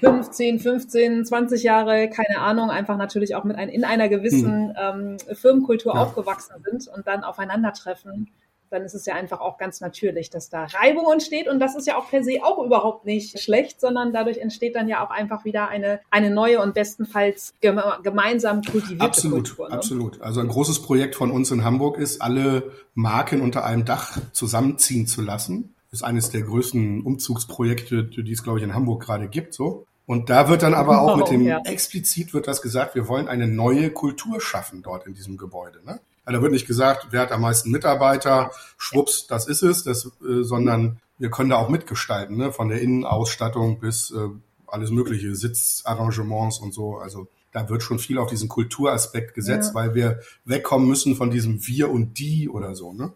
15, 0.00 0.58
15, 0.58 1.24
20 1.24 1.62
Jahre, 1.62 2.10
keine 2.10 2.40
Ahnung, 2.40 2.70
einfach 2.70 2.96
natürlich 2.96 3.36
auch 3.36 3.44
mit 3.44 3.56
ein, 3.56 3.68
in 3.68 3.84
einer 3.84 4.08
gewissen 4.08 4.74
hm. 4.76 5.16
ähm, 5.28 5.36
Firmenkultur 5.36 5.94
ja. 5.94 6.02
aufgewachsen 6.02 6.56
sind 6.64 6.88
und 6.88 7.06
dann 7.06 7.22
aufeinandertreffen, 7.22 8.28
dann 8.68 8.82
ist 8.82 8.94
es 8.94 9.06
ja 9.06 9.14
einfach 9.14 9.40
auch 9.40 9.58
ganz 9.58 9.80
natürlich, 9.80 10.28
dass 10.28 10.50
da 10.50 10.64
Reibung 10.64 11.12
entsteht 11.12 11.46
und 11.46 11.60
das 11.60 11.76
ist 11.76 11.86
ja 11.86 11.96
auch 11.96 12.10
per 12.10 12.24
se 12.24 12.40
auch 12.42 12.58
überhaupt 12.58 13.04
nicht 13.04 13.38
schlecht, 13.40 13.80
sondern 13.80 14.12
dadurch 14.12 14.38
entsteht 14.38 14.74
dann 14.74 14.88
ja 14.88 15.06
auch 15.06 15.10
einfach 15.10 15.44
wieder 15.44 15.68
eine, 15.68 16.00
eine 16.10 16.30
neue 16.30 16.60
und 16.60 16.74
bestenfalls 16.74 17.54
geme 17.60 17.98
gemeinsam 18.02 18.62
kultivierte 18.62 19.04
absolut, 19.04 19.44
Kultur. 19.44 19.68
Ne? 19.68 19.74
Absolut, 19.76 20.20
also 20.20 20.40
ein 20.40 20.48
großes 20.48 20.82
Projekt 20.82 21.14
von 21.14 21.30
uns 21.30 21.52
in 21.52 21.62
Hamburg 21.62 21.96
ist, 21.98 22.20
alle 22.20 22.72
Marken 22.94 23.40
unter 23.40 23.64
einem 23.64 23.84
Dach 23.84 24.18
zusammenziehen 24.32 25.06
zu 25.06 25.22
lassen 25.22 25.75
ist 25.90 26.04
eines 26.04 26.30
der 26.30 26.42
größten 26.42 27.02
Umzugsprojekte, 27.02 28.04
die 28.04 28.32
es, 28.32 28.42
glaube 28.42 28.58
ich, 28.58 28.64
in 28.64 28.74
Hamburg 28.74 29.02
gerade 29.02 29.28
gibt. 29.28 29.54
So. 29.54 29.86
Und 30.06 30.30
da 30.30 30.48
wird 30.48 30.62
dann 30.62 30.74
aber 30.74 31.00
auch 31.00 31.16
mit 31.16 31.28
dem, 31.30 31.42
ja. 31.42 31.60
explizit 31.64 32.32
wird 32.34 32.46
das 32.46 32.62
gesagt, 32.62 32.94
wir 32.94 33.08
wollen 33.08 33.28
eine 33.28 33.46
neue 33.46 33.90
Kultur 33.90 34.40
schaffen 34.40 34.82
dort 34.82 35.06
in 35.06 35.14
diesem 35.14 35.36
Gebäude. 35.36 35.80
Ne? 35.84 36.00
Also 36.24 36.38
da 36.38 36.42
wird 36.42 36.52
nicht 36.52 36.66
gesagt, 36.66 37.08
wer 37.10 37.22
hat 37.22 37.32
am 37.32 37.42
meisten 37.42 37.70
Mitarbeiter, 37.70 38.50
schwupps, 38.78 39.26
das 39.26 39.46
ist 39.46 39.62
es, 39.62 39.84
das, 39.84 40.06
äh, 40.06 40.42
sondern 40.42 41.00
wir 41.18 41.30
können 41.30 41.50
da 41.50 41.56
auch 41.56 41.68
mitgestalten, 41.68 42.36
ne? 42.36 42.52
von 42.52 42.68
der 42.68 42.80
Innenausstattung 42.80 43.80
bis 43.80 44.10
äh, 44.10 44.28
alles 44.66 44.90
mögliche, 44.90 45.34
Sitzarrangements 45.34 46.58
und 46.58 46.74
so. 46.74 46.96
Also 46.96 47.28
da 47.52 47.68
wird 47.68 47.82
schon 47.82 47.98
viel 47.98 48.18
auf 48.18 48.28
diesen 48.28 48.48
Kulturaspekt 48.48 49.34
gesetzt, 49.34 49.70
ja. 49.70 49.74
weil 49.74 49.94
wir 49.94 50.20
wegkommen 50.44 50.86
müssen 50.86 51.16
von 51.16 51.30
diesem 51.30 51.66
Wir 51.66 51.90
und 51.90 52.18
Die 52.18 52.48
oder 52.48 52.74
so. 52.74 52.92
Ne? 52.92 53.12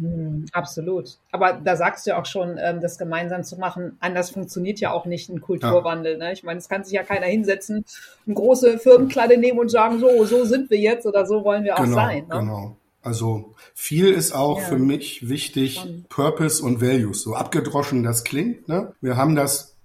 Hm, 0.00 0.46
absolut. 0.52 1.18
Aber 1.32 1.54
da 1.54 1.76
sagst 1.76 2.06
du 2.06 2.10
ja 2.10 2.20
auch 2.20 2.26
schon, 2.26 2.56
ähm, 2.58 2.80
das 2.80 2.98
gemeinsam 2.98 3.42
zu 3.42 3.56
machen, 3.56 3.96
anders 4.00 4.30
funktioniert 4.30 4.80
ja 4.80 4.92
auch 4.92 5.06
nicht 5.06 5.28
ein 5.28 5.40
Kulturwandel. 5.40 6.18
Ne? 6.18 6.32
Ich 6.32 6.44
meine, 6.44 6.58
es 6.58 6.68
kann 6.68 6.84
sich 6.84 6.92
ja 6.92 7.02
keiner 7.02 7.26
hinsetzen, 7.26 7.84
eine 8.26 8.34
große 8.34 8.78
Firmenkladde 8.78 9.38
nehmen 9.38 9.58
und 9.58 9.70
sagen, 9.70 9.98
so, 9.98 10.24
so 10.24 10.44
sind 10.44 10.70
wir 10.70 10.78
jetzt 10.78 11.06
oder 11.06 11.26
so 11.26 11.44
wollen 11.44 11.64
wir 11.64 11.76
auch 11.76 11.84
genau, 11.84 11.96
sein. 11.96 12.26
Ne? 12.28 12.38
Genau. 12.38 12.76
Also 13.02 13.54
viel 13.74 14.12
ist 14.12 14.32
auch 14.32 14.58
ja. 14.60 14.66
für 14.66 14.78
mich 14.78 15.28
wichtig. 15.28 16.04
Purpose 16.08 16.62
und 16.62 16.80
Values. 16.80 17.22
So 17.22 17.34
abgedroschen 17.34 18.02
das 18.02 18.24
klingt. 18.24 18.68
Ne? 18.68 18.92
Wir 19.00 19.16
haben 19.16 19.34
das 19.34 19.76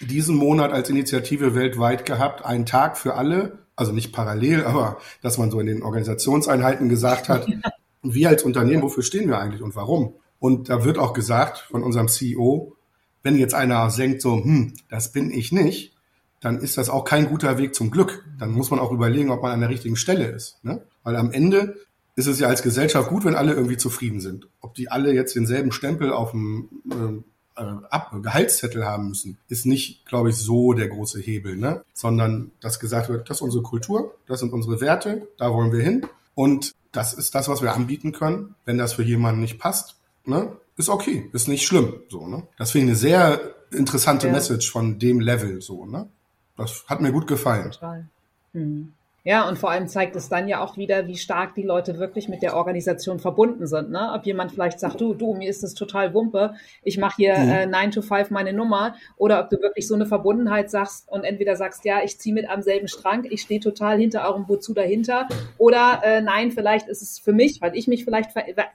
diesen 0.00 0.36
Monat 0.36 0.72
als 0.72 0.90
Initiative 0.90 1.54
weltweit 1.54 2.06
gehabt, 2.06 2.44
einen 2.44 2.66
Tag 2.66 2.96
für 2.96 3.14
alle, 3.14 3.58
also 3.76 3.92
nicht 3.92 4.12
parallel, 4.12 4.64
aber 4.64 4.98
dass 5.22 5.38
man 5.38 5.50
so 5.50 5.60
in 5.60 5.66
den 5.66 5.82
Organisationseinheiten 5.82 6.88
gesagt 6.88 7.28
hat. 7.28 7.46
wir 8.12 8.28
als 8.28 8.42
Unternehmen, 8.42 8.82
wofür 8.82 9.02
stehen 9.02 9.28
wir 9.28 9.38
eigentlich 9.38 9.62
und 9.62 9.74
warum? 9.76 10.14
Und 10.38 10.68
da 10.68 10.84
wird 10.84 10.98
auch 10.98 11.14
gesagt 11.14 11.58
von 11.58 11.82
unserem 11.82 12.08
CEO, 12.08 12.76
wenn 13.22 13.36
jetzt 13.38 13.54
einer 13.54 13.88
denkt 13.88 14.20
so, 14.20 14.36
hm, 14.36 14.74
das 14.90 15.12
bin 15.12 15.30
ich 15.30 15.52
nicht, 15.52 15.94
dann 16.40 16.58
ist 16.58 16.76
das 16.76 16.90
auch 16.90 17.04
kein 17.04 17.26
guter 17.26 17.56
Weg 17.56 17.74
zum 17.74 17.90
Glück. 17.90 18.26
Dann 18.38 18.50
muss 18.50 18.70
man 18.70 18.78
auch 18.78 18.92
überlegen, 18.92 19.30
ob 19.30 19.42
man 19.42 19.52
an 19.52 19.60
der 19.60 19.70
richtigen 19.70 19.96
Stelle 19.96 20.26
ist. 20.26 20.62
Ne? 20.62 20.82
Weil 21.02 21.16
am 21.16 21.32
Ende 21.32 21.76
ist 22.16 22.26
es 22.26 22.38
ja 22.38 22.48
als 22.48 22.62
Gesellschaft 22.62 23.08
gut, 23.08 23.24
wenn 23.24 23.34
alle 23.34 23.54
irgendwie 23.54 23.78
zufrieden 23.78 24.20
sind. 24.20 24.46
Ob 24.60 24.74
die 24.74 24.90
alle 24.90 25.12
jetzt 25.14 25.34
denselben 25.34 25.72
Stempel 25.72 26.12
auf 26.12 26.32
dem 26.32 26.68
äh, 26.90 27.22
Ab 27.56 28.12
Gehaltszettel 28.20 28.84
haben 28.84 29.08
müssen, 29.08 29.38
ist 29.48 29.64
nicht, 29.64 30.04
glaube 30.06 30.30
ich, 30.30 30.36
so 30.36 30.72
der 30.72 30.88
große 30.88 31.20
Hebel, 31.20 31.56
ne? 31.56 31.84
Sondern 31.92 32.50
dass 32.60 32.80
gesagt 32.80 33.08
wird, 33.08 33.30
das 33.30 33.36
ist 33.38 33.42
unsere 33.42 33.62
Kultur, 33.62 34.16
das 34.26 34.40
sind 34.40 34.52
unsere 34.52 34.80
Werte, 34.80 35.28
da 35.38 35.52
wollen 35.52 35.70
wir 35.70 35.80
hin. 35.80 36.04
Und 36.34 36.74
das 36.96 37.12
ist 37.12 37.34
das, 37.34 37.48
was 37.48 37.62
wir 37.62 37.74
anbieten 37.74 38.12
können. 38.12 38.54
Wenn 38.64 38.78
das 38.78 38.94
für 38.94 39.02
jemanden 39.02 39.40
nicht 39.40 39.58
passt, 39.58 39.96
ne, 40.24 40.56
ist 40.76 40.88
okay, 40.88 41.28
ist 41.32 41.48
nicht 41.48 41.66
schlimm. 41.66 42.00
So, 42.08 42.26
ne? 42.26 42.46
Das 42.56 42.70
finde 42.70 42.86
ich 42.86 42.90
eine 42.90 42.96
sehr 42.96 43.54
interessante 43.70 44.28
ja. 44.28 44.32
Message 44.32 44.70
von 44.70 44.98
dem 44.98 45.20
Level 45.20 45.60
so, 45.60 45.86
ne? 45.86 46.08
Das 46.56 46.84
hat 46.86 47.00
mir 47.00 47.12
gut 47.12 47.26
gefallen. 47.26 47.72
Total. 47.72 48.06
Hm. 48.52 48.92
Ja, 49.26 49.48
und 49.48 49.58
vor 49.58 49.70
allem 49.70 49.88
zeigt 49.88 50.16
es 50.16 50.28
dann 50.28 50.48
ja 50.48 50.62
auch 50.62 50.76
wieder, 50.76 51.06
wie 51.06 51.16
stark 51.16 51.54
die 51.54 51.62
Leute 51.62 51.98
wirklich 51.98 52.28
mit 52.28 52.42
der 52.42 52.56
Organisation 52.56 53.18
verbunden 53.18 53.66
sind. 53.66 53.90
Ne? 53.90 54.12
Ob 54.14 54.26
jemand 54.26 54.52
vielleicht 54.52 54.78
sagt, 54.78 55.00
du, 55.00 55.14
du, 55.14 55.32
mir 55.32 55.48
ist 55.48 55.62
das 55.62 55.72
total 55.72 56.12
Wumpe, 56.12 56.54
ich 56.82 56.98
mache 56.98 57.16
hier 57.16 57.38
mhm. 57.38 57.48
äh, 57.50 57.66
9 57.66 57.90
to 57.92 58.02
5 58.02 58.28
meine 58.28 58.52
Nummer, 58.52 58.96
oder 59.16 59.40
ob 59.40 59.48
du 59.48 59.62
wirklich 59.62 59.88
so 59.88 59.94
eine 59.94 60.04
Verbundenheit 60.04 60.70
sagst 60.70 61.08
und 61.10 61.24
entweder 61.24 61.56
sagst, 61.56 61.86
ja, 61.86 62.02
ich 62.04 62.20
ziehe 62.20 62.34
mit 62.34 62.50
am 62.50 62.60
selben 62.60 62.86
Strang, 62.86 63.24
ich 63.24 63.40
stehe 63.40 63.60
total 63.60 63.98
hinter 63.98 64.28
eurem 64.28 64.46
Wozu 64.46 64.74
dahinter, 64.74 65.26
oder 65.56 66.02
äh, 66.04 66.20
nein, 66.20 66.50
vielleicht 66.52 66.88
ist 66.88 67.00
es 67.00 67.18
für 67.18 67.32
mich, 67.32 67.62
weil 67.62 67.74
ich 67.74 67.88
mich 67.88 68.04
vielleicht 68.04 68.30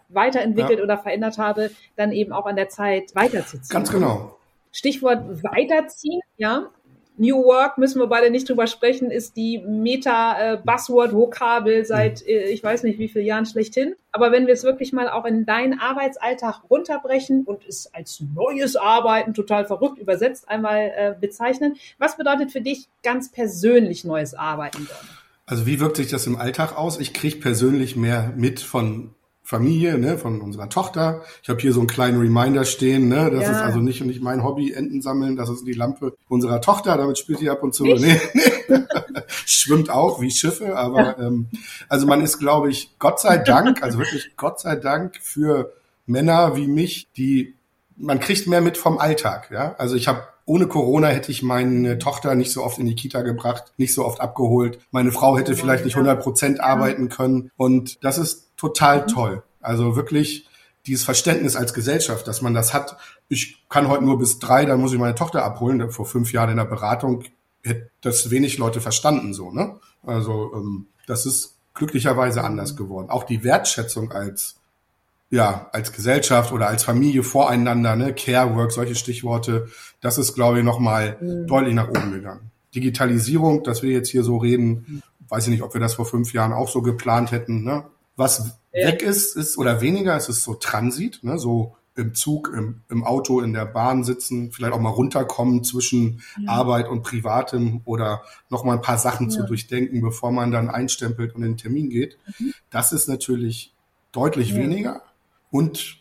weiterentwickelt 0.10 0.79
ja. 0.79 0.84
oder 0.84 0.98
verändert 0.98 1.38
habe, 1.38 1.70
dann 1.96 2.12
eben 2.12 2.34
auch 2.34 2.48
an 2.48 2.56
der 2.56 2.70
Zeit 2.70 3.13
weiterzuziehen. 3.13 3.70
Ganz 3.70 3.91
genau. 3.91 4.36
Stichwort 4.72 5.44
weiterziehen, 5.44 6.22
ja. 6.38 6.72
New 7.20 7.44
Work 7.44 7.78
müssen 7.78 8.00
wir 8.00 8.08
beide 8.08 8.32
nicht 8.32 8.48
drüber 8.48 8.66
sprechen, 8.66 9.12
ist 9.12 9.36
die 9.36 9.60
Meta-Buzzword-Vokabel 9.60 11.84
seit 11.86 12.26
äh, 12.26 12.46
ich 12.46 12.64
weiß 12.64 12.84
nicht 12.84 12.98
wie 12.98 13.10
vielen 13.10 13.26
Jahren 13.26 13.46
schlechthin. 13.46 13.96
Aber 14.14 14.32
wenn 14.32 14.48
wir 14.48 14.54
es 14.54 14.64
wirklich 14.64 14.94
mal 14.94 15.10
auch 15.10 15.26
in 15.26 15.46
deinen 15.46 15.78
Arbeitsalltag 15.80 16.62
runterbrechen 16.70 17.44
und 17.44 17.66
es 17.68 17.94
als 17.94 18.24
neues 18.34 18.78
Arbeiten 18.78 19.34
total 19.34 19.66
verrückt 19.66 20.00
übersetzt 20.00 20.48
einmal 20.48 20.94
äh, 20.96 21.14
bezeichnen, 21.20 21.76
was 21.98 22.16
bedeutet 22.16 22.54
für 22.54 22.62
dich 22.62 22.88
ganz 23.04 23.30
persönlich 23.32 24.06
neues 24.06 24.34
Arbeiten 24.34 24.88
dort? 24.88 25.04
Also 25.46 25.66
wie 25.66 25.82
wirkt 25.82 25.98
sich 25.98 26.08
das 26.08 26.26
im 26.26 26.38
Alltag 26.38 26.78
aus? 26.78 26.98
Ich 27.00 27.14
kriege 27.14 27.36
persönlich 27.38 27.98
mehr 27.98 28.32
mit 28.38 28.62
von 28.62 29.14
Familie, 29.50 29.98
ne, 29.98 30.20
von 30.20 30.41
unserer 30.41 30.70
Tochter. 30.70 31.24
Ich 31.41 31.50
habe 31.50 31.60
hier 31.60 31.74
so 31.74 31.79
einen 31.79 31.88
kleinen 31.88 32.20
Reminder 32.20 32.65
stehen, 32.65 33.08
ne, 33.08 33.32
das 33.32 33.46
ja. 33.46 33.51
ist 33.53 33.62
also 33.62 33.79
nicht 33.79 34.00
nicht 34.06 34.22
mein 34.22 34.44
Hobby, 34.44 34.74
Enten 34.74 35.01
sammeln, 35.01 35.36
das 35.36 35.50
ist 35.50 35.65
die 35.65 35.74
Lampe 35.74 36.15
unserer 36.27 36.62
Tochter, 36.62 36.98
damit 36.98 37.18
spielt 37.18 37.39
sie 37.39 37.50
ab 37.50 37.63
und 37.63 37.74
zu. 37.74 37.84
Nee, 37.84 37.98
nee. 38.36 38.79
Schwimmt 39.48 39.89
auch 39.89 40.22
wie 40.22 40.29
Schiffe, 40.29 40.77
aber 40.77 41.01
ja. 41.01 41.18
ähm, 41.18 41.48
also 41.88 42.06
man 42.06 42.22
ist, 42.22 42.38
glaube 42.38 42.70
ich, 42.70 42.91
Gott 43.00 43.20
sei 43.20 43.39
Dank, 43.39 43.82
also 43.82 43.98
wirklich 43.98 44.38
Gott 44.38 44.60
sei 44.60 44.75
Dank 44.75 45.15
für 45.20 45.74
Männer 46.06 46.56
wie 46.56 46.68
mich, 46.68 47.08
die 47.18 47.56
man 47.98 48.20
kriegt 48.20 48.46
mehr 48.46 48.62
mit 48.62 48.77
vom 48.77 49.00
Alltag, 49.00 49.50
ja. 49.51 49.74
Also 49.79 49.96
ich 49.96 50.08
habe 50.08 50.27
ohne 50.50 50.68
Corona 50.68 51.10
hätte 51.10 51.32
ich 51.32 51.44
meine 51.44 52.00
Tochter 52.00 52.34
nicht 52.34 52.51
so 52.51 52.63
oft 52.63 52.79
in 52.79 52.88
die 52.88 52.96
Kita 52.96 53.22
gebracht, 53.22 53.72
nicht 53.77 53.94
so 53.94 54.03
oft 54.03 54.20
abgeholt. 54.20 54.79
Meine 54.89 55.12
Frau 55.12 55.38
hätte 55.38 55.56
vielleicht 55.56 55.86
nicht 55.86 55.94
100 55.94 56.20
Prozent 56.20 56.60
arbeiten 56.60 57.08
können. 57.08 57.51
Und 57.56 58.03
das 58.03 58.18
ist 58.18 58.50
total 58.58 59.03
mhm. 59.03 59.08
toll. 59.08 59.44
Also 59.62 59.96
wirklich 59.96 60.50
dieses 60.88 61.03
Verständnis 61.03 61.56
als 61.56 61.75
Gesellschaft, 61.75 62.27
dass 62.27 62.41
man 62.41 62.56
das 62.56 62.74
hat. 62.74 62.98
Ich 63.27 63.63
kann 63.70 63.89
heute 63.89 64.03
nur 64.03 64.18
bis 64.18 64.39
drei, 64.39 64.65
dann 64.65 64.82
muss 64.82 64.91
ich 64.91 64.98
meine 64.98 65.13
Tochter 65.13 65.44
abholen. 65.44 65.91
Vor 65.91 66.08
fünf 66.08 66.34
Jahren 66.34 66.50
in 66.50 66.58
der 66.58 66.65
Beratung 66.65 67.25
hätte 67.62 67.91
das 68.01 68.32
wenig 68.32 68.58
Leute 68.58 68.82
verstanden 68.82 69.36
so. 69.36 69.51
Ne? 69.51 69.79
Also 70.01 70.51
ähm, 70.56 70.88
das 71.06 71.27
ist 71.27 71.58
glücklicherweise 71.75 72.44
anders 72.44 72.75
geworden. 72.75 73.12
Auch 73.12 73.24
die 73.24 73.44
Wertschätzung 73.44 74.12
als 74.13 74.59
ja 75.30 75.70
als 75.72 75.92
Gesellschaft 75.92 76.52
oder 76.52 76.68
als 76.68 76.84
Familie 76.84 77.24
voreinander, 77.24 77.96
ne, 77.96 78.14
Care 78.14 78.56
Work, 78.56 78.72
solche 78.72 78.96
Stichworte, 78.96 79.68
das 80.02 80.18
ist 80.18 80.34
glaube 80.34 80.60
ich 80.60 80.66
noch 80.66 80.80
mal 80.80 81.18
mhm. 81.22 81.48
deutlich 81.48 81.74
nach 81.74 81.90
oben 81.90 82.12
gegangen. 82.12 82.52
Digitalisierung, 82.76 83.64
dass 83.64 83.82
wir 83.82 83.92
jetzt 83.92 84.10
hier 84.10 84.24
so 84.24 84.38
reden, 84.38 84.86
mhm. 84.88 85.02
weiß 85.28 85.46
ich 85.46 85.52
nicht, 85.52 85.64
ob 85.64 85.74
wir 85.74 85.82
das 85.82 85.96
vor 85.96 86.06
fünf 86.06 86.34
Jahren 86.34 86.54
auch 86.54 86.70
so 86.70 86.82
geplant 86.82 87.32
hätten. 87.32 87.64
Ne? 87.64 87.86
Was 88.16 88.58
ja. 88.74 88.88
weg 88.88 89.02
ist, 89.02 89.36
ist 89.36 89.58
oder 89.58 89.82
weniger, 89.82 90.16
es 90.16 90.30
ist 90.30 90.44
so 90.44 90.56
Transit, 90.56 91.24
ne? 91.24 91.38
so 91.38 91.76
im 91.96 92.14
Zug, 92.14 92.52
im, 92.56 92.82
im 92.90 93.04
Auto, 93.04 93.42
in 93.42 93.54
der 93.54 93.66
Bahn 93.66 94.04
sitzen, 94.04 94.52
vielleicht 94.52 94.74
auch 94.74 94.80
mal 94.80 94.90
runterkommen 94.90 95.64
zwischen 95.64 96.22
ja. 96.42 96.52
Arbeit 96.52 96.88
und 96.88 97.04
Privatem 97.04 97.82
oder 97.86 98.24
noch 98.50 98.64
mal 98.64 98.74
ein 98.74 98.82
paar 98.82 98.98
Sachen 98.98 99.30
ja. 99.30 99.36
zu 99.36 99.44
durchdenken, 99.44 100.02
bevor 100.02 100.32
man 100.32 100.52
dann 100.52 100.70
einstempelt 100.70 101.36
und 101.36 101.44
in 101.44 101.52
den 101.52 101.58
Termin 101.58 101.90
geht. 101.90 102.18
Mhm. 102.40 102.54
Das 102.70 102.92
ist 102.92 103.10
natürlich 103.10 103.74
deutlich 104.12 104.56
weniger. 104.56 105.02
Und 105.51 105.98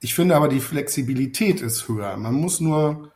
ich 0.00 0.14
finde 0.14 0.36
aber, 0.36 0.48
die 0.48 0.60
Flexibilität 0.60 1.60
ist 1.60 1.88
höher. 1.88 2.16
Man 2.16 2.34
muss 2.34 2.60
nur 2.60 3.12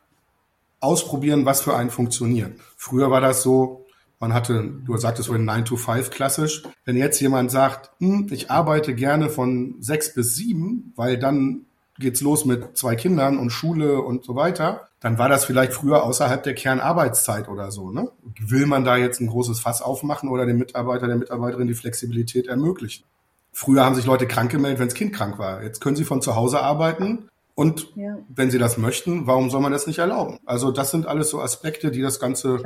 ausprobieren, 0.79 1.45
was 1.45 1.61
für 1.61 1.75
einen 1.75 1.89
funktioniert. 1.89 2.59
Früher 2.75 3.11
war 3.11 3.21
das 3.21 3.43
so, 3.43 3.85
man 4.19 4.33
hatte, 4.33 4.71
du 4.85 4.97
sagtest 4.97 5.27
vorhin 5.27 5.45
9 5.45 5.65
to 5.65 5.75
5 5.75 6.09
klassisch. 6.09 6.63
Wenn 6.85 6.97
jetzt 6.97 7.19
jemand 7.19 7.51
sagt, 7.51 7.91
hm, 7.99 8.27
ich 8.31 8.49
arbeite 8.49 8.95
gerne 8.95 9.29
von 9.29 9.75
sechs 9.79 10.13
bis 10.13 10.35
sieben, 10.35 10.93
weil 10.95 11.19
dann 11.19 11.65
geht's 11.99 12.21
los 12.21 12.45
mit 12.45 12.77
zwei 12.77 12.95
Kindern 12.95 13.37
und 13.37 13.49
Schule 13.49 14.01
und 14.01 14.23
so 14.23 14.35
weiter, 14.35 14.87
dann 14.99 15.17
war 15.17 15.29
das 15.29 15.45
vielleicht 15.45 15.73
früher 15.73 16.03
außerhalb 16.03 16.41
der 16.43 16.55
Kernarbeitszeit 16.55 17.47
oder 17.47 17.71
so. 17.71 17.91
Ne? 17.91 18.09
Will 18.39 18.65
man 18.65 18.85
da 18.85 18.97
jetzt 18.97 19.19
ein 19.19 19.27
großes 19.27 19.59
Fass 19.59 19.81
aufmachen 19.81 20.29
oder 20.29 20.45
dem 20.45 20.57
Mitarbeiter, 20.57 21.07
der 21.07 21.17
Mitarbeiterin 21.17 21.67
die 21.67 21.73
Flexibilität 21.75 22.47
ermöglichen? 22.47 23.03
Früher 23.59 23.83
haben 23.83 23.95
sich 23.95 24.05
Leute 24.05 24.27
krank 24.27 24.51
gemeldet, 24.51 24.79
wenn 24.79 24.87
das 24.87 24.93
Kind 24.93 25.13
krank 25.13 25.39
war. 25.39 25.63
Jetzt 25.63 25.81
können 25.81 25.95
sie 25.95 26.03
von 26.03 26.21
zu 26.21 26.35
Hause 26.35 26.61
arbeiten 26.61 27.27
und 27.55 27.87
ja. 27.95 28.19
wenn 28.29 28.51
sie 28.51 28.59
das 28.59 28.77
möchten, 28.77 29.25
warum 29.25 29.49
soll 29.49 29.61
man 29.61 29.71
das 29.71 29.87
nicht 29.87 29.97
erlauben? 29.97 30.37
Also 30.45 30.69
das 30.69 30.91
sind 30.91 31.07
alles 31.07 31.31
so 31.31 31.41
Aspekte, 31.41 31.89
die 31.89 32.03
das 32.03 32.19
Ganze 32.19 32.61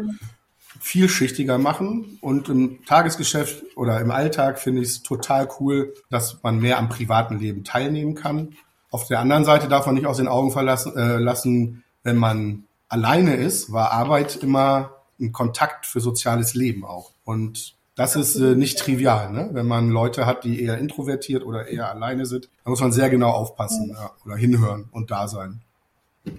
vielschichtiger 0.82 1.58
machen. 1.58 2.18
Und 2.20 2.50
im 2.50 2.84
Tagesgeschäft 2.86 3.64
oder 3.78 4.02
im 4.02 4.12
Alltag 4.12 4.60
finde 4.60 4.82
ich 4.82 4.90
es 4.90 5.02
total 5.02 5.48
cool, 5.62 5.94
dass 6.10 6.44
man 6.44 6.60
mehr 6.60 6.78
am 6.78 6.90
privaten 6.90 7.40
Leben 7.40 7.64
teilnehmen 7.64 8.14
kann. 8.14 8.58
Auf 8.90 9.08
der 9.08 9.22
anderen 9.22 9.46
Seite 9.46 9.70
darf 9.70 9.86
man 9.86 9.96
nicht 9.96 10.08
aus 10.08 10.18
den 10.18 10.28
Augen 10.28 10.52
verlassen, 10.52 10.98
äh, 10.98 11.20
lassen, 11.20 11.86
wenn 12.04 12.18
man 12.18 12.66
alleine 12.90 13.36
ist, 13.36 13.72
war 13.72 13.94
Arbeit 13.94 14.36
immer 14.44 14.98
ein 15.22 15.32
Kontakt 15.32 15.86
für 15.86 16.02
soziales 16.02 16.54
Leben 16.54 16.84
auch. 16.84 17.14
Und 17.24 17.76
das 18.02 18.16
ist 18.16 18.36
äh, 18.36 18.56
nicht 18.56 18.80
trivial, 18.80 19.32
ne? 19.32 19.50
wenn 19.54 19.68
man 19.68 19.90
Leute 19.90 20.26
hat, 20.26 20.44
die 20.44 20.64
eher 20.64 20.78
introvertiert 20.78 21.46
oder 21.46 21.68
eher 21.68 21.90
alleine 21.90 22.26
sind. 22.26 22.50
Da 22.64 22.70
muss 22.70 22.82
man 22.82 22.92
sehr 22.92 23.10
genau 23.10 23.30
aufpassen 23.30 23.92
ja, 23.94 24.12
oder 24.26 24.36
hinhören 24.36 24.90
und 24.92 25.12
da 25.12 25.28
sein. 25.28 25.62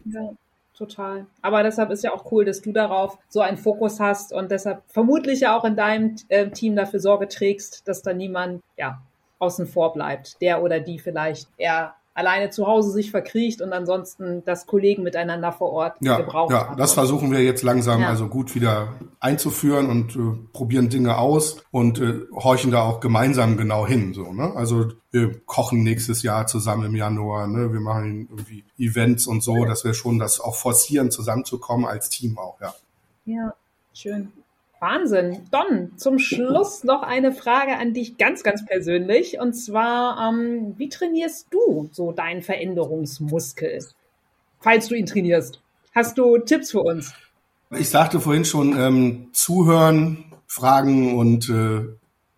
Ja 0.04 0.30
total. 0.82 1.26
Aber 1.42 1.62
deshalb 1.62 1.90
ist 1.90 2.02
ja 2.02 2.12
auch 2.12 2.30
cool, 2.32 2.44
dass 2.44 2.60
du 2.60 2.72
darauf 2.72 3.18
so 3.28 3.40
einen 3.40 3.56
Fokus 3.56 4.00
hast 4.00 4.32
und 4.32 4.50
deshalb 4.50 4.82
vermutlich 4.88 5.40
ja 5.40 5.56
auch 5.56 5.64
in 5.64 5.76
deinem 5.76 6.16
äh, 6.28 6.50
Team 6.50 6.76
dafür 6.76 7.00
Sorge 7.00 7.28
trägst, 7.28 7.86
dass 7.86 8.02
da 8.02 8.12
niemand 8.12 8.62
ja 8.76 9.00
außen 9.38 9.66
vor 9.66 9.92
bleibt, 9.92 10.40
der 10.40 10.62
oder 10.62 10.80
die 10.80 10.98
vielleicht 10.98 11.48
eher 11.56 11.94
alleine 12.14 12.50
zu 12.50 12.66
Hause 12.66 12.90
sich 12.90 13.10
verkriecht 13.10 13.62
und 13.62 13.72
ansonsten 13.72 14.44
das 14.44 14.66
Kollegen 14.66 15.02
miteinander 15.02 15.50
vor 15.52 15.70
Ort 15.72 15.96
ja, 16.00 16.18
gebraucht 16.18 16.52
Ja, 16.52 16.68
haben. 16.68 16.76
das 16.76 16.92
versuchen 16.92 17.30
wir 17.30 17.42
jetzt 17.42 17.62
langsam 17.62 18.02
Ja. 18.02 18.08
also 18.08 18.28
gut 18.28 18.54
wieder 18.54 18.88
einzuführen 19.18 19.88
und 19.88 20.14
äh, 20.16 20.38
probieren 20.52 20.88
Dinge 20.90 21.16
aus 21.16 21.62
und 21.70 21.98
äh, 22.00 22.20
horchen 22.34 22.70
da 22.70 22.82
auch 22.82 23.00
gemeinsam 23.00 23.56
genau 23.56 23.86
hin. 23.86 24.12
So, 24.12 24.32
ne? 24.32 24.52
Also 24.54 24.92
wir 25.10 25.40
kochen 25.46 25.82
nächstes 25.82 26.22
Jahr 26.22 26.46
zusammen 26.46 26.86
im 26.86 26.96
Januar, 26.96 27.46
ne? 27.46 27.72
wir 27.72 27.80
machen 27.80 28.28
irgendwie 28.30 28.64
Events 28.78 29.26
und 29.26 29.42
so, 29.42 29.64
dass 29.64 29.84
wir 29.84 29.94
schon 29.94 30.18
das 30.18 30.38
auch 30.40 30.54
forcieren, 30.56 31.10
zusammenzukommen 31.10 31.86
als 31.86 32.08
Team 32.10 32.38
auch, 32.38 32.60
ja. 32.60 32.74
Ja, 33.24 33.54
schön. 33.94 34.32
Wahnsinn. 34.82 35.46
Don, 35.52 35.96
zum 35.96 36.18
Schluss 36.18 36.82
noch 36.82 37.02
eine 37.02 37.32
Frage 37.32 37.78
an 37.78 37.94
dich 37.94 38.18
ganz, 38.18 38.42
ganz 38.42 38.66
persönlich. 38.66 39.38
Und 39.38 39.54
zwar, 39.54 40.28
ähm, 40.28 40.74
wie 40.76 40.88
trainierst 40.88 41.46
du 41.50 41.88
so 41.92 42.10
deinen 42.10 42.42
Veränderungsmuskel? 42.42 43.78
Falls 44.58 44.88
du 44.88 44.96
ihn 44.96 45.06
trainierst. 45.06 45.62
Hast 45.94 46.18
du 46.18 46.38
Tipps 46.38 46.72
für 46.72 46.80
uns? 46.80 47.14
Ich 47.70 47.88
sagte 47.88 48.20
vorhin 48.20 48.44
schon, 48.44 48.76
ähm, 48.78 49.28
zuhören, 49.32 50.24
fragen 50.46 51.16
und 51.16 51.48
äh, 51.48 51.84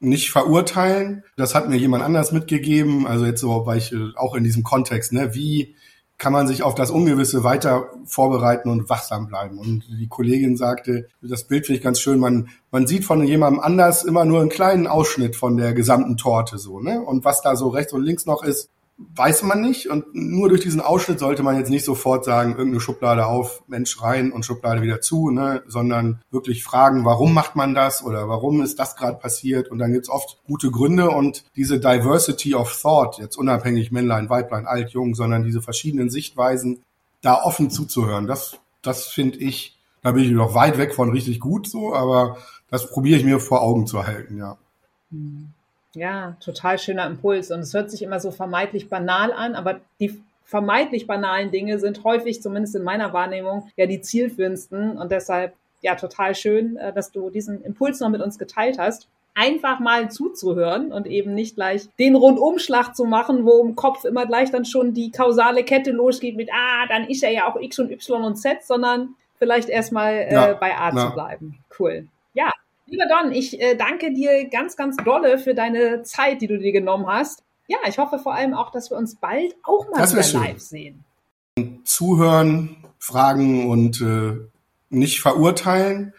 nicht 0.00 0.30
verurteilen. 0.30 1.24
Das 1.36 1.54
hat 1.54 1.68
mir 1.68 1.76
jemand 1.76 2.04
anders 2.04 2.30
mitgegeben. 2.30 3.06
Also 3.06 3.24
jetzt 3.24 3.40
so, 3.40 3.64
weil 3.64 3.78
ich 3.78 3.92
äh, 3.92 4.10
auch 4.16 4.34
in 4.34 4.44
diesem 4.44 4.62
Kontext, 4.62 5.12
ne, 5.12 5.34
wie 5.34 5.74
kann 6.18 6.32
man 6.32 6.46
sich 6.46 6.62
auf 6.62 6.74
das 6.74 6.90
Ungewisse 6.90 7.44
weiter 7.44 7.90
vorbereiten 8.04 8.68
und 8.68 8.88
wachsam 8.88 9.26
bleiben. 9.26 9.58
Und 9.58 9.84
die 9.88 10.08
Kollegin 10.08 10.56
sagte, 10.56 11.08
das 11.20 11.44
Bild 11.44 11.66
finde 11.66 11.78
ich 11.78 11.84
ganz 11.84 12.00
schön, 12.00 12.18
man, 12.18 12.48
man 12.70 12.86
sieht 12.86 13.04
von 13.04 13.24
jemandem 13.24 13.60
anders 13.60 14.04
immer 14.04 14.24
nur 14.24 14.40
einen 14.40 14.48
kleinen 14.48 14.86
Ausschnitt 14.86 15.36
von 15.36 15.56
der 15.56 15.74
gesamten 15.74 16.16
Torte 16.16 16.58
so, 16.58 16.80
ne? 16.80 17.00
Und 17.00 17.24
was 17.24 17.42
da 17.42 17.56
so 17.56 17.68
rechts 17.68 17.92
und 17.92 18.02
links 18.02 18.26
noch 18.26 18.42
ist, 18.44 18.70
weiß 18.96 19.42
man 19.42 19.60
nicht. 19.60 19.88
Und 19.88 20.14
nur 20.14 20.48
durch 20.48 20.60
diesen 20.60 20.80
Ausschnitt 20.80 21.18
sollte 21.18 21.42
man 21.42 21.56
jetzt 21.56 21.70
nicht 21.70 21.84
sofort 21.84 22.24
sagen, 22.24 22.52
irgendeine 22.52 22.80
Schublade 22.80 23.26
auf, 23.26 23.62
Mensch 23.66 24.00
rein 24.00 24.32
und 24.32 24.44
Schublade 24.44 24.82
wieder 24.82 25.00
zu, 25.00 25.30
ne? 25.30 25.62
sondern 25.66 26.22
wirklich 26.30 26.62
fragen, 26.62 27.04
warum 27.04 27.34
macht 27.34 27.56
man 27.56 27.74
das 27.74 28.04
oder 28.04 28.28
warum 28.28 28.62
ist 28.62 28.78
das 28.78 28.96
gerade 28.96 29.18
passiert? 29.18 29.68
Und 29.68 29.78
dann 29.78 29.92
gibt's 29.92 30.08
oft 30.08 30.38
gute 30.46 30.70
Gründe 30.70 31.10
und 31.10 31.44
diese 31.56 31.80
Diversity 31.80 32.54
of 32.54 32.80
Thought, 32.80 33.18
jetzt 33.18 33.36
unabhängig 33.36 33.90
Männlein, 33.90 34.30
Weiblein, 34.30 34.66
alt, 34.66 34.90
jung, 34.90 35.14
sondern 35.14 35.42
diese 35.42 35.62
verschiedenen 35.62 36.10
Sichtweisen, 36.10 36.82
da 37.20 37.42
offen 37.42 37.70
zuzuhören, 37.70 38.26
das, 38.26 38.58
das 38.82 39.06
finde 39.06 39.38
ich, 39.38 39.78
da 40.02 40.12
bin 40.12 40.24
ich 40.24 40.30
noch 40.30 40.54
weit 40.54 40.78
weg 40.78 40.94
von 40.94 41.10
richtig 41.10 41.40
gut 41.40 41.66
so, 41.66 41.94
aber 41.94 42.36
das 42.70 42.90
probiere 42.90 43.18
ich 43.18 43.24
mir 43.24 43.40
vor 43.40 43.62
Augen 43.62 43.86
zu 43.86 44.06
halten, 44.06 44.36
ja. 44.36 44.58
Ja, 45.94 46.36
total 46.40 46.78
schöner 46.78 47.06
Impuls. 47.06 47.50
Und 47.50 47.60
es 47.60 47.74
hört 47.74 47.90
sich 47.90 48.02
immer 48.02 48.20
so 48.20 48.30
vermeintlich 48.30 48.88
banal 48.88 49.32
an, 49.32 49.54
aber 49.54 49.80
die 50.00 50.20
vermeintlich 50.44 51.06
banalen 51.06 51.50
Dinge 51.50 51.78
sind 51.78 52.04
häufig, 52.04 52.42
zumindest 52.42 52.76
in 52.76 52.82
meiner 52.82 53.12
Wahrnehmung, 53.12 53.68
ja 53.76 53.86
die 53.86 54.00
zielführendsten. 54.00 54.98
Und 54.98 55.10
deshalb, 55.10 55.54
ja, 55.80 55.94
total 55.94 56.34
schön, 56.34 56.76
äh, 56.76 56.92
dass 56.92 57.10
du 57.10 57.30
diesen 57.30 57.62
Impuls 57.62 58.00
noch 58.00 58.10
mit 58.10 58.20
uns 58.20 58.38
geteilt 58.38 58.78
hast. 58.78 59.08
Einfach 59.36 59.80
mal 59.80 60.12
zuzuhören 60.12 60.92
und 60.92 61.08
eben 61.08 61.34
nicht 61.34 61.56
gleich 61.56 61.88
den 61.98 62.14
Rundumschlag 62.14 62.94
zu 62.94 63.04
machen, 63.04 63.44
wo 63.44 63.60
im 63.64 63.74
Kopf 63.74 64.04
immer 64.04 64.26
gleich 64.26 64.52
dann 64.52 64.64
schon 64.64 64.94
die 64.94 65.10
kausale 65.10 65.64
Kette 65.64 65.90
losgeht 65.90 66.36
mit, 66.36 66.50
ah, 66.52 66.86
dann 66.88 67.08
ist 67.08 67.24
er 67.24 67.30
ja 67.30 67.48
auch 67.48 67.60
X 67.60 67.80
und 67.80 67.90
Y 67.90 68.22
und 68.22 68.36
Z, 68.36 68.62
sondern 68.62 69.16
vielleicht 69.38 69.68
erstmal 69.68 70.14
äh, 70.14 70.32
Ja, 70.32 70.52
bei 70.52 70.76
A 70.76 70.94
ja. 70.94 71.08
zu 71.08 71.14
bleiben. 71.14 71.58
Cool. 71.76 72.06
Lieber 72.94 73.06
Don, 73.08 73.32
ich 73.32 73.60
äh, 73.60 73.74
danke 73.74 74.12
dir 74.12 74.48
ganz, 74.48 74.76
ganz 74.76 74.96
dolle 74.98 75.38
für 75.38 75.52
deine 75.52 76.04
Zeit, 76.04 76.40
die 76.40 76.46
du 76.46 76.58
dir 76.58 76.70
genommen 76.70 77.08
hast. 77.08 77.42
Ja, 77.66 77.78
ich 77.88 77.98
hoffe 77.98 78.20
vor 78.20 78.34
allem 78.34 78.54
auch, 78.54 78.70
dass 78.70 78.90
wir 78.90 78.96
uns 78.96 79.16
bald 79.16 79.56
auch 79.64 79.90
mal 79.90 80.08
wieder 80.08 80.22
schön. 80.22 80.40
live 80.40 80.60
sehen. 80.60 81.04
zuhören, 81.82 82.76
fragen 83.00 83.68
und 83.68 84.00
äh, 84.00 84.36
nicht 84.90 85.20
verurteilen. 85.20 86.14